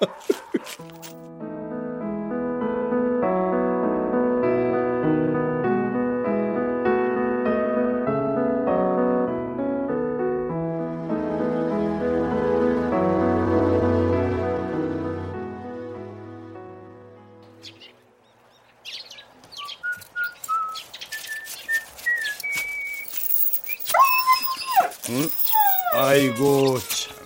아이고 26.37 26.78
참. 26.78 27.16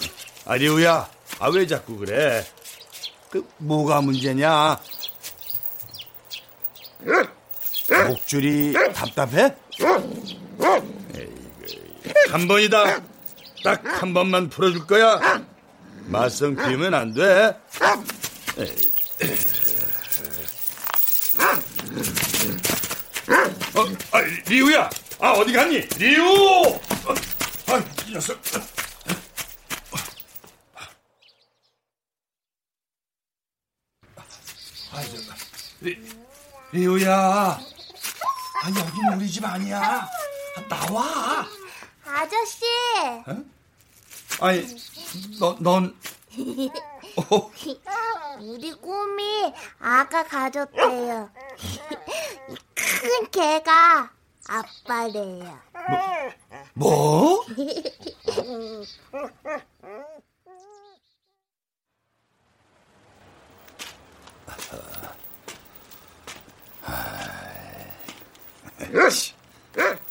아 0.46 0.56
리우야, 0.56 1.08
아 1.38 1.48
왜 1.48 1.66
자꾸 1.66 1.96
그래? 1.96 2.44
그 3.30 3.46
뭐가 3.58 4.00
문제냐? 4.00 4.80
목줄이 8.08 8.72
답답해? 8.94 9.54
한 12.30 12.48
번이다. 12.48 13.00
딱 13.64 13.82
한 13.84 14.12
번만 14.14 14.48
풀어줄 14.48 14.86
거야. 14.86 15.42
말썽 16.06 16.56
피우면 16.56 16.94
안 16.94 17.12
돼. 17.14 17.54
어, 23.74 23.84
아, 24.12 24.20
리우야! 24.48 24.88
아, 25.20 25.32
어디 25.32 25.52
갔니? 25.52 25.80
리우! 25.98 26.24
어, 26.24 27.14
아, 27.66 27.84
이 28.08 28.12
녀석. 28.12 28.38
리, 35.80 35.98
리우야. 36.72 37.12
아, 37.12 38.68
여긴 38.68 39.12
우리 39.14 39.30
집 39.30 39.44
아니야. 39.44 40.08
아, 40.56 40.68
나와. 40.68 41.46
아저씨. 42.04 42.64
어? 43.26 43.44
아니, 44.40 44.66
너, 45.38 45.56
넌, 45.60 45.94
어? 47.16 47.50
우리 48.40 48.72
꿈이 48.72 49.52
아가 49.78 50.24
가졌대요. 50.24 51.30
큰 52.74 53.30
개가 53.30 54.10
아빠래요. 54.48 55.58
뭐? 56.74 57.44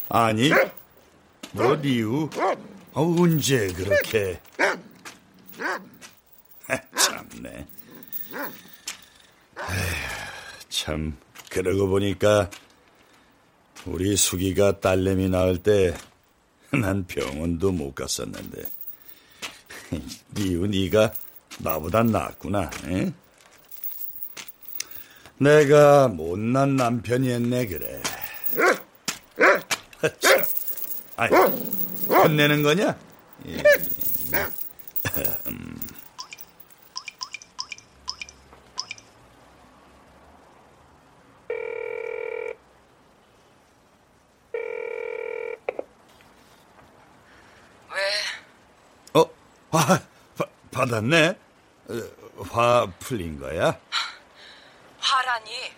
아니, 0.10 0.50
너 1.54 1.74
리우 1.76 2.30
어, 2.94 3.16
언제 3.20 3.68
그렇게 3.74 4.40
참네. 6.98 7.68
에휴, 9.58 10.70
참 10.70 11.18
그러고 11.50 11.88
보니까 11.88 12.50
우리 13.86 14.16
수기가 14.16 14.80
딸내미 14.80 15.30
낳을 15.30 15.58
때 15.62 15.94
난 16.82 17.06
병원도 17.06 17.72
못 17.72 17.94
갔었는데 17.96 18.64
리우 20.34 20.68
네가 20.68 21.14
나보단 21.60 22.08
낫구나. 22.08 22.70
에? 22.88 23.12
내가 25.38 26.08
못난 26.08 26.76
남편이었네 26.76 27.68
그래. 27.68 28.02
참. 30.20 30.46
아니, 31.18 31.36
혼내는 32.10 32.64
거냐? 32.64 32.96
예. 33.48 33.64
음. 35.48 35.80
왜? 47.92 48.02
어, 49.14 49.30
화, 49.72 50.00
바, 50.38 50.46
받았네? 50.72 51.38
어, 51.90 52.44
화 52.50 52.88
풀린 53.00 53.40
거야? 53.40 53.80
화라니? 55.00 55.72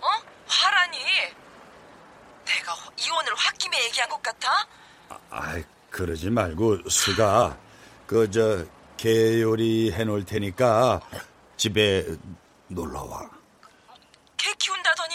어? 0.00 0.06
화라니? 0.46 0.98
내가 2.44 2.76
이혼을 2.98 3.32
홧김에 3.34 3.84
얘기한 3.86 4.08
것 4.08 4.22
같아? 4.22 4.66
아, 5.30 5.60
그러지 5.96 6.30
말고 6.30 6.88
수가 6.88 7.56
그 8.06 8.30
저 8.30 8.64
게 8.96 9.42
요리 9.42 9.92
해놓을 9.92 10.24
테니까 10.24 11.00
집에 11.58 12.06
놀러 12.68 13.02
와. 13.04 13.28
개 14.38 14.50
키운다더니 14.54 15.14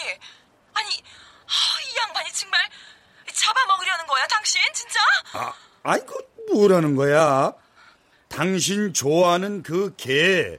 아니 0.74 0.86
아, 0.86 1.52
이 1.82 1.96
양반이 1.98 2.32
정말 2.32 2.60
잡아먹으려는 3.32 4.06
거야 4.06 4.24
당신 4.28 4.60
진짜? 4.72 5.00
아, 5.32 5.52
아이고 5.82 6.14
뭐라는 6.52 6.94
거야? 6.94 7.52
당신 8.28 8.92
좋아하는 8.94 9.64
그 9.64 9.96
개 9.96 10.58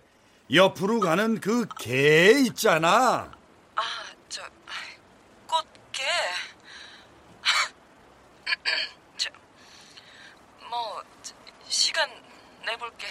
옆으로 0.54 1.00
가는 1.00 1.40
그 1.40 1.66
개 1.80 2.32
있잖아. 2.46 3.32
아저 3.76 4.42
꽃게 5.48 6.04
저뭐 10.70 11.04
시간 11.70 12.10
내볼게 12.66 13.08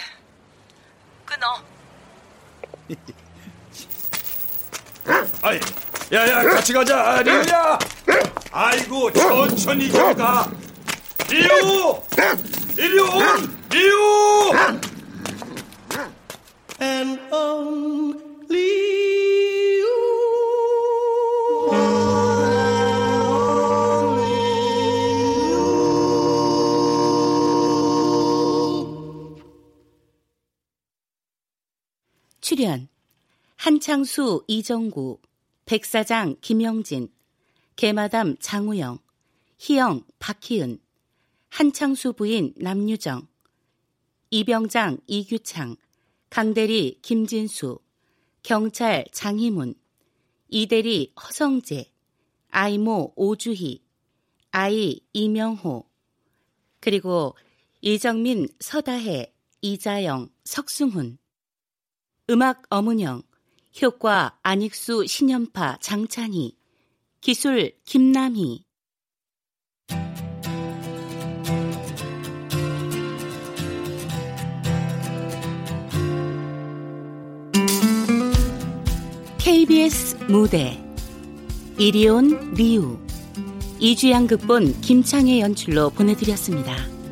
끊어 1.25 1.63
아이, 5.41 5.59
야야 6.11 6.43
같이 6.63 6.71
가자, 6.71 7.21
리우야. 7.23 7.77
아이고 8.49 9.11
천천히 9.11 9.91
좀 9.91 10.15
가. 10.15 10.49
리우, 11.29 12.01
리우, 12.77 13.05
리우. 13.69 14.53
And 16.81 17.19
only 17.33 17.83
출연 32.39 32.87
한창수 33.57 34.45
이정구 34.47 35.19
백사장 35.73 36.35
김영진 36.39 37.11
개마담 37.75 38.37
장우영 38.39 38.99
희영 39.57 40.03
박희은 40.19 40.77
한창수 41.49 42.13
부인 42.13 42.53
남유정 42.57 43.27
이병장 44.29 44.99
이규창 45.07 45.75
강대리 46.29 46.99
김진수 47.01 47.79
경찰 48.43 49.05
장희문 49.11 49.73
이대리 50.47 51.11
허성재 51.19 51.91
아이모 52.49 53.13
오주희 53.15 53.81
아이 54.51 54.99
이명호 55.11 55.89
그리고 56.81 57.35
이정민 57.81 58.47
서다혜 58.59 59.33
이자영 59.61 60.29
석승훈. 60.45 61.17
음악 62.29 62.61
어문영, 62.69 63.23
효과 63.81 64.37
안익수 64.43 65.07
신연파 65.07 65.77
장찬희, 65.81 66.55
기술 67.21 67.71
김남희. 67.85 68.65
KBS 79.39 80.17
무대 80.29 80.79
이리온 81.77 82.53
리우 82.53 82.99
이주양 83.79 84.27
극본 84.27 84.81
김창의 84.81 85.41
연출로 85.41 85.89
보내드렸습니다. 85.89 87.02